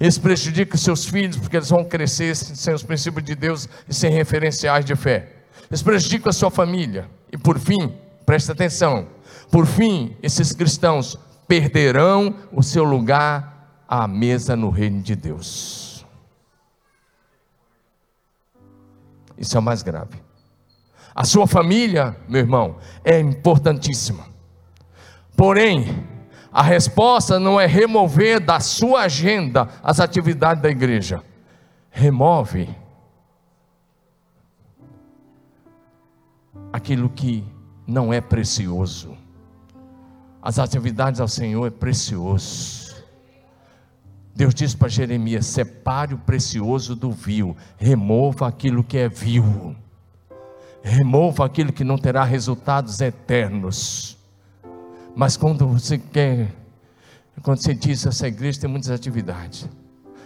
Isso 0.00 0.18
prejudica 0.18 0.76
os 0.76 0.80
seus 0.80 1.04
filhos, 1.04 1.36
porque 1.36 1.58
eles 1.58 1.68
vão 1.68 1.84
crescer 1.84 2.34
sem 2.34 2.72
os 2.72 2.82
princípios 2.82 3.22
de 3.22 3.34
Deus 3.34 3.68
e 3.86 3.92
sem 3.92 4.10
referenciais 4.10 4.82
de 4.82 4.96
fé. 4.96 5.34
Isso 5.70 5.84
prejudica 5.84 6.30
a 6.30 6.32
sua 6.32 6.50
família. 6.50 7.08
E 7.32 7.36
por 7.36 7.58
fim, 7.58 7.94
presta 8.24 8.52
atenção: 8.52 9.06
por 9.50 9.66
fim, 9.66 10.16
esses 10.22 10.52
cristãos 10.52 11.18
perderão 11.46 12.34
o 12.52 12.62
seu 12.62 12.84
lugar 12.84 13.82
à 13.88 14.06
mesa 14.06 14.54
no 14.54 14.70
reino 14.70 15.00
de 15.00 15.16
Deus. 15.16 16.06
Isso 19.36 19.56
é 19.56 19.60
o 19.60 19.62
mais 19.62 19.82
grave. 19.82 20.20
A 21.14 21.24
sua 21.24 21.46
família, 21.46 22.16
meu 22.28 22.40
irmão, 22.40 22.76
é 23.04 23.18
importantíssima. 23.18 24.26
Porém, 25.36 26.06
a 26.52 26.62
resposta 26.62 27.38
não 27.38 27.60
é 27.60 27.66
remover 27.66 28.40
da 28.40 28.60
sua 28.60 29.02
agenda 29.02 29.68
as 29.82 30.00
atividades 30.00 30.62
da 30.62 30.68
igreja. 30.68 31.22
Remove 31.90 32.68
aquilo 36.72 37.08
que 37.08 37.44
não 37.86 38.12
é 38.12 38.20
precioso. 38.20 39.16
As 40.42 40.58
atividades 40.58 41.20
ao 41.20 41.28
Senhor 41.28 41.66
é 41.66 41.70
precioso. 41.70 42.88
Deus 44.34 44.54
diz 44.54 44.74
para 44.74 44.88
Jeremias: 44.88 45.46
separe 45.46 46.14
o 46.14 46.18
precioso 46.18 46.94
do 46.94 47.10
vil, 47.10 47.56
remova 47.76 48.46
aquilo 48.46 48.84
que 48.84 48.96
é 48.96 49.08
vil, 49.08 49.74
remova 50.82 51.44
aquilo 51.44 51.72
que 51.72 51.82
não 51.82 51.98
terá 51.98 52.22
resultados 52.22 53.00
eternos. 53.00 54.16
Mas 55.16 55.36
quando 55.36 55.66
você 55.66 55.98
quer, 55.98 56.54
quando 57.42 57.60
você 57.60 57.74
diz 57.74 58.06
essa 58.06 58.28
igreja 58.28 58.60
tem 58.60 58.70
muitas 58.70 58.90
atividades. 58.90 59.68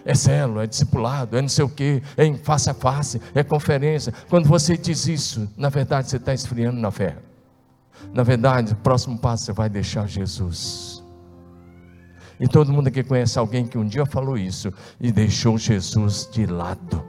É 0.05 0.15
célula, 0.15 0.65
é 0.65 0.67
discipulado, 0.67 1.37
é 1.37 1.43
não 1.43 1.49
sei 1.49 1.65
o 1.65 1.69
que, 1.69 2.03
é 2.17 2.25
em 2.25 2.37
face 2.37 2.69
a 2.69 2.75
face, 2.75 3.21
é 3.35 3.43
conferência. 3.43 4.13
Quando 4.29 4.49
você 4.49 4.77
diz 4.77 5.07
isso, 5.07 5.49
na 5.57 5.69
verdade 5.69 6.11
você 6.11 6.17
está 6.17 6.35
esfriando 6.35 6.81
na 6.81 6.91
fé. 6.91 7.17
Na 8.13 8.23
verdade, 8.23 8.73
o 8.73 8.77
próximo 8.77 9.17
passo 9.19 9.45
você 9.45 9.53
vai 9.53 9.69
deixar 9.69 10.09
Jesus. 10.09 11.03
E 12.41 12.49
todo 12.49 12.73
mundo 12.73 12.89
aqui 12.89 13.05
conhece 13.05 13.39
alguém 13.39 13.65
que 13.65 13.79
um 13.79 13.87
dia 13.87 14.05
falou 14.05 14.37
isso 14.37 14.73
e 15.01 15.13
deixou 15.13 15.57
Jesus 15.57 16.29
de 16.33 16.47
lado. 16.47 17.05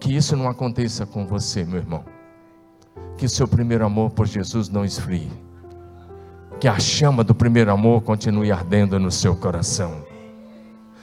Que 0.00 0.16
isso 0.16 0.36
não 0.36 0.48
aconteça 0.48 1.06
com 1.06 1.24
você, 1.24 1.64
meu 1.64 1.78
irmão 1.78 2.18
que 3.18 3.26
o 3.26 3.28
seu 3.28 3.48
primeiro 3.48 3.84
amor 3.84 4.12
por 4.12 4.26
Jesus 4.26 4.68
não 4.68 4.84
esfrie. 4.84 5.28
Que 6.60 6.66
a 6.66 6.78
chama 6.80 7.22
do 7.22 7.34
primeiro 7.34 7.70
amor 7.70 8.02
continue 8.02 8.50
ardendo 8.50 8.98
no 8.98 9.12
seu 9.12 9.36
coração. 9.36 10.04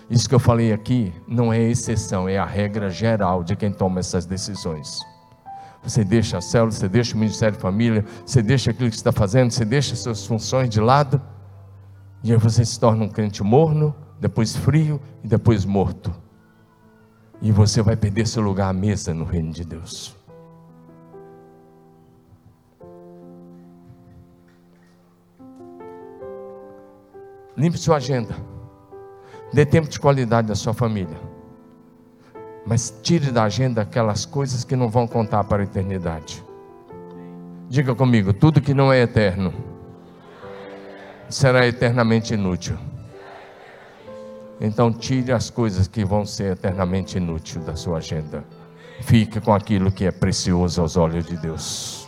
Isso 0.10 0.28
que 0.28 0.36
eu 0.36 0.40
falei 0.40 0.74
aqui 0.74 1.14
não 1.26 1.52
é 1.52 1.62
exceção, 1.62 2.28
é 2.28 2.38
a 2.38 2.46
regra 2.46 2.90
geral 2.90 3.42
de 3.42 3.56
quem 3.56 3.72
toma 3.72 4.00
essas 4.00 4.26
decisões. 4.26 5.00
Você 5.82 6.04
deixa 6.04 6.40
a 6.40 6.42
célula, 6.42 6.72
você 6.72 6.90
deixa 6.90 7.16
o 7.16 7.20
Ministério 7.20 7.56
de 7.56 7.62
Família, 7.62 8.04
você 8.26 8.42
deixa 8.42 8.72
aquilo 8.72 8.90
que 8.90 8.96
está 8.96 9.12
fazendo, 9.12 9.52
você 9.52 9.64
deixa 9.64 9.96
suas 9.96 10.26
funções 10.26 10.70
de 10.70 10.82
lado, 10.82 11.22
e 12.22 12.32
aí 12.32 12.38
você 12.38 12.66
se 12.66 12.78
torna 12.78 13.06
um 13.06 13.10
crente 13.10 13.42
morno, 13.42 13.96
depois 14.20 14.56
frio 14.56 15.00
e 15.24 15.28
depois 15.28 15.64
morto. 15.64 16.14
E 17.42 17.52
você 17.52 17.82
vai 17.82 17.96
perder 17.96 18.28
seu 18.28 18.44
lugar 18.44 18.70
à 18.70 18.74
mesa 18.74 19.14
no 19.14 19.24
reino 19.24 19.52
de 19.52 19.64
Deus. 19.64 20.16
Limpe 27.58 27.78
sua 27.78 27.98
agenda. 27.98 28.36
Dê 29.54 29.66
tempo 29.66 29.88
de 29.88 30.00
qualidade 30.00 30.52
à 30.52 30.56
sua 30.56 30.74
família. 30.74 31.18
Mas 32.66 32.94
tire 33.02 33.32
da 33.32 33.44
agenda 33.44 33.82
aquelas 33.82 34.26
coisas 34.26 34.64
que 34.64 34.76
não 34.76 34.90
vão 34.90 35.08
contar 35.08 35.44
para 35.44 35.64
a 35.64 35.66
eternidade. 35.66 36.44
Diga 37.70 37.96
comigo: 37.96 38.34
tudo 38.34 38.60
que 38.60 38.74
não 38.74 38.92
é 38.92 39.02
eterno 39.02 39.54
será 41.30 41.66
eternamente 41.66 42.34
inútil. 42.34 42.78
Então, 44.60 44.92
tire 44.92 45.32
as 45.32 45.50
coisas 45.50 45.88
que 45.88 46.06
vão 46.06 46.26
ser 46.26 46.54
eternamente 46.54 47.18
inúteis 47.18 47.64
da 47.66 47.76
sua 47.76 47.98
agenda. 47.98 48.44
Fique 49.02 49.42
com 49.42 49.54
aquilo 49.54 49.92
que 49.92 50.06
é 50.06 50.12
precioso 50.12 50.82
aos 50.82 50.96
olhos 50.96 51.26
de 51.26 51.36
Deus. 51.38 52.08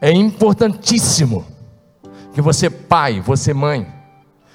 É 0.00 0.10
importantíssimo 0.10 1.44
que 2.36 2.42
você, 2.42 2.68
pai, 2.68 3.18
você, 3.18 3.54
mãe, 3.54 3.86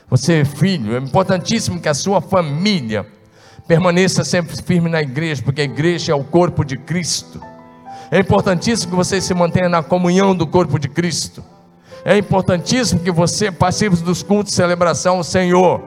você, 0.07 0.45
filho, 0.45 0.95
é 0.95 0.99
importantíssimo 0.99 1.81
que 1.81 1.89
a 1.89 1.95
sua 1.95 2.21
família 2.21 3.07
permaneça 3.67 4.23
sempre 4.23 4.55
firme 4.55 4.87
na 4.87 5.01
igreja, 5.01 5.41
porque 5.41 5.61
a 5.61 5.63
igreja 5.63 6.11
é 6.11 6.15
o 6.15 6.23
corpo 6.23 6.63
de 6.63 6.77
Cristo. 6.77 7.41
É 8.11 8.19
importantíssimo 8.19 8.91
que 8.91 8.95
você 8.95 9.19
se 9.19 9.33
mantenha 9.33 9.67
na 9.67 9.81
comunhão 9.81 10.35
do 10.35 10.45
corpo 10.45 10.77
de 10.77 10.87
Cristo. 10.87 11.43
É 12.05 12.15
importantíssimo 12.15 12.99
que 12.99 13.09
você 13.09 13.51
participe 13.51 13.95
dos 13.95 14.21
cultos 14.21 14.51
de 14.51 14.57
celebração 14.57 15.17
ao 15.17 15.23
Senhor. 15.23 15.81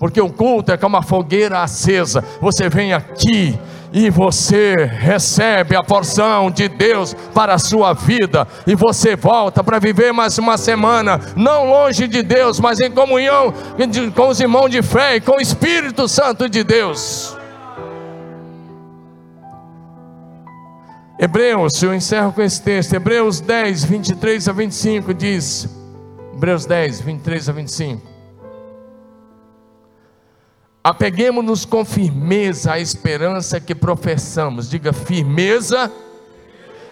Porque 0.00 0.20
o 0.20 0.32
culto 0.32 0.72
é 0.72 0.76
como 0.76 0.96
uma 0.96 1.02
fogueira 1.04 1.62
acesa. 1.62 2.24
Você 2.40 2.68
vem 2.68 2.92
aqui 2.92 3.56
e 3.92 4.08
você 4.08 4.74
recebe 4.84 5.76
a 5.76 5.82
porção 5.82 6.50
de 6.50 6.68
Deus 6.68 7.14
para 7.34 7.54
a 7.54 7.58
sua 7.58 7.92
vida, 7.92 8.46
e 8.66 8.74
você 8.74 9.14
volta 9.14 9.62
para 9.62 9.78
viver 9.78 10.12
mais 10.12 10.38
uma 10.38 10.56
semana, 10.56 11.20
não 11.36 11.66
longe 11.66 12.08
de 12.08 12.22
Deus, 12.22 12.58
mas 12.58 12.80
em 12.80 12.90
comunhão 12.90 13.52
com 14.14 14.28
os 14.28 14.40
irmãos 14.40 14.70
de 14.70 14.82
fé 14.82 15.16
e 15.16 15.20
com 15.20 15.36
o 15.36 15.40
Espírito 15.40 16.08
Santo 16.08 16.48
de 16.48 16.64
Deus. 16.64 17.36
Hebreus, 21.18 21.80
eu 21.82 21.94
encerro 21.94 22.32
com 22.32 22.42
esse 22.42 22.60
texto, 22.60 22.94
Hebreus 22.94 23.40
10, 23.40 23.84
23 23.84 24.48
a 24.48 24.52
25 24.52 25.14
diz, 25.14 25.68
Hebreus 26.34 26.66
10, 26.66 27.00
23 27.00 27.48
a 27.48 27.52
25. 27.52 28.11
Apeguemos-nos 30.84 31.64
com 31.64 31.84
firmeza 31.84 32.72
à 32.72 32.80
esperança 32.80 33.60
que 33.60 33.72
professamos. 33.74 34.68
Diga 34.68 34.92
firmeza 34.92 35.90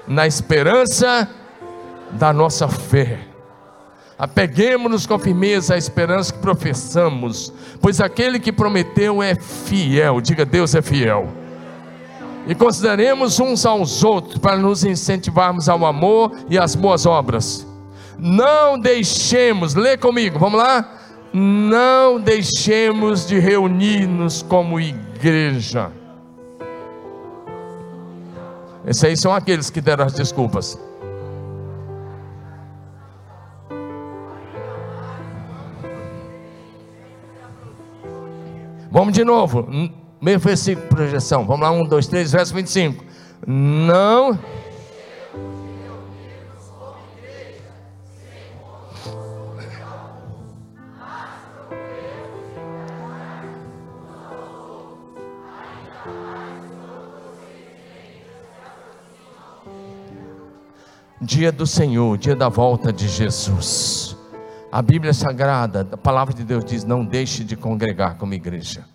na 0.07 0.28
esperança 0.28 1.28
da 2.12 2.32
nossa 2.32 2.68
fé. 2.68 3.18
Apeguemos-nos 4.16 5.07
com 5.07 5.18
firmeza 5.18 5.74
à 5.74 5.78
esperança 5.78 6.32
que 6.32 6.38
professamos, 6.38 7.53
pois 7.80 8.01
aquele 8.01 8.38
que 8.38 8.53
prometeu 8.53 9.20
é 9.20 9.34
fiel. 9.34 10.20
Diga, 10.20 10.45
Deus 10.45 10.74
é 10.74 10.82
fiel. 10.82 11.28
E 12.47 12.55
consideremos 12.55 13.41
uns 13.41 13.66
aos 13.66 14.05
outros 14.05 14.38
para 14.38 14.57
nos 14.57 14.84
incentivarmos 14.84 15.68
ao 15.68 15.84
amor 15.84 16.32
e 16.49 16.57
às 16.57 16.76
boas 16.76 17.07
obras. 17.07 17.66
Não 18.16 18.78
deixemos, 18.78 19.74
lê 19.74 19.97
comigo, 19.97 20.38
vamos 20.38 20.61
lá? 20.61 20.99
Não 21.33 22.20
deixemos 22.20 23.26
de 23.26 23.39
reunir-nos 23.39 24.43
como 24.43 24.81
igreja. 24.81 25.93
Esses 28.87 29.05
aí 29.05 29.16
são 29.16 29.33
aqueles 29.33 29.70
que 29.70 29.81
deram 29.81 30.05
as 30.05 30.12
desculpas. 30.14 30.78
Vamos 38.91 39.14
de 39.14 39.24
novo. 39.24 39.68
Meio 40.20 40.39
versículo, 40.39 40.89
projeção. 40.89 41.47
Vamos 41.47 41.62
lá, 41.62 41.70
um, 41.70 41.85
dois, 41.85 42.07
três, 42.07 42.33
verso 42.33 42.53
25. 42.53 43.05
Não 43.47 44.39
dia 61.21 61.53
do 61.53 61.66
Senhor, 61.66 62.16
dia 62.16 62.35
da 62.35 62.49
volta 62.49 62.91
de 62.91 63.07
Jesus. 63.07 64.16
A 64.73 64.81
Bíblia 64.81 65.12
Sagrada, 65.12 65.87
a 65.93 65.97
palavra 65.97 66.33
de 66.33 66.45
Deus 66.45 66.64
diz: 66.64 66.85
não 66.85 67.05
deixe 67.05 67.45
de 67.45 67.57
congregar 67.57 68.16
como 68.16 68.33
igreja. 68.33 68.87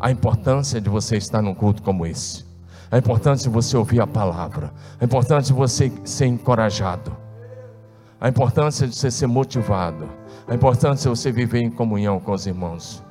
A 0.00 0.10
importância 0.10 0.80
de 0.80 0.88
você 0.88 1.16
estar 1.16 1.42
num 1.42 1.54
culto 1.54 1.82
como 1.82 2.06
esse, 2.06 2.44
a 2.90 2.96
importância 2.96 3.48
de 3.48 3.54
você 3.54 3.76
ouvir 3.76 4.00
a 4.00 4.06
palavra, 4.06 4.72
a 4.98 5.04
importância 5.04 5.52
de 5.52 5.58
você 5.58 5.92
ser 6.04 6.26
encorajado, 6.26 7.14
a 8.20 8.28
importância 8.28 8.88
de 8.88 8.96
você 8.96 9.10
ser 9.10 9.26
motivado, 9.26 10.08
a 10.48 10.54
importância 10.54 11.10
de 11.10 11.16
você 11.16 11.30
viver 11.30 11.62
em 11.62 11.70
comunhão 11.70 12.18
com 12.18 12.32
os 12.32 12.46
irmãos. 12.46 13.04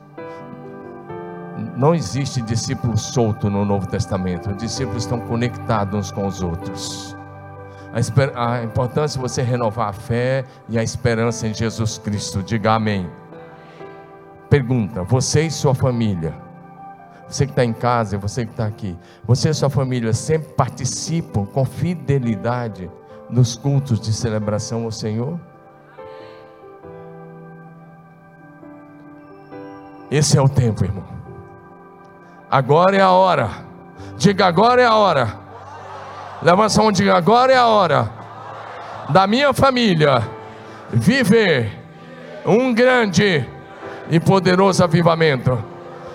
Não 1.77 1.93
existe 1.93 2.41
discípulo 2.41 2.97
solto 2.97 3.49
no 3.49 3.63
Novo 3.63 3.87
Testamento, 3.87 4.49
os 4.49 4.57
discípulos 4.57 5.03
estão 5.03 5.19
conectados 5.19 6.07
uns 6.07 6.11
com 6.11 6.25
os 6.25 6.41
outros 6.41 7.15
a, 7.93 8.63
importância 8.63 9.19
de 9.19 9.21
você 9.21 9.41
renovar 9.41 9.89
a 9.89 9.93
fé 9.93 10.45
e 10.69 10.79
a 10.79 10.83
esperança 10.83 11.47
em 11.47 11.53
Jesus 11.53 11.97
Cristo. 11.97 12.41
Diga 12.41 12.73
amém. 12.73 13.09
Pergunta: 14.49 15.03
você 15.03 15.43
e 15.43 15.51
sua 15.51 15.75
família, 15.75 16.33
você 17.27 17.45
que 17.45 17.51
está 17.51 17.65
em 17.65 17.73
casa, 17.73 18.17
você 18.17 18.45
que 18.45 18.51
está 18.51 18.65
aqui, 18.65 18.97
você 19.25 19.49
e 19.49 19.53
sua 19.53 19.69
família 19.69 20.13
sempre 20.13 20.53
participam 20.53 21.45
com 21.45 21.65
fidelidade 21.65 22.89
nos 23.29 23.55
cultos 23.55 23.99
de 23.99 24.13
celebração 24.13 24.85
ao 24.85 24.91
Senhor? 24.91 25.39
Esse 30.09 30.37
é 30.37 30.41
o 30.41 30.49
tempo, 30.49 30.83
irmão. 30.83 31.05
Agora 32.49 32.97
é 32.97 33.01
a 33.01 33.11
hora. 33.11 33.49
Diga 34.17 34.45
agora 34.45 34.81
é 34.81 34.85
a 34.85 34.95
hora 34.95 35.50
Levanta 36.41 36.79
a 36.79 36.81
mão 36.81 36.89
e 36.89 36.93
diga: 36.93 37.15
agora 37.15 37.53
é 37.53 37.57
a 37.57 37.67
hora 37.67 38.11
da 39.09 39.27
minha 39.27 39.53
família 39.53 40.27
viver 40.89 41.79
um 42.45 42.73
grande 42.73 43.45
e 44.09 44.19
poderoso 44.19 44.83
avivamento. 44.83 45.63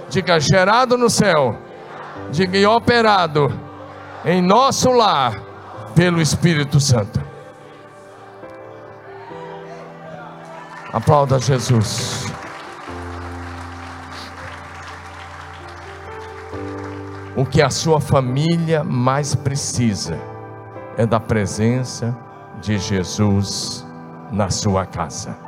Diga: 0.09 0.41
gerado 0.41 0.97
no 0.97 1.09
céu, 1.09 1.57
diga: 2.31 2.59
e 2.59 2.66
operado 2.66 3.53
em 4.24 4.43
nosso 4.43 4.91
lar 4.91 5.41
pelo 5.95 6.20
Espírito 6.20 6.81
Santo. 6.81 7.20
Aplauda 10.93 11.39
Jesus. 11.39 12.36
O 17.37 17.45
que 17.45 17.61
a 17.61 17.68
sua 17.68 18.01
família 18.01 18.82
mais 18.82 19.34
precisa 19.34 20.18
é 20.97 21.05
da 21.05 21.20
presença 21.20 22.16
de 22.62 22.78
Jesus 22.78 23.87
na 24.32 24.49
sua 24.49 24.87
casa. 24.87 25.46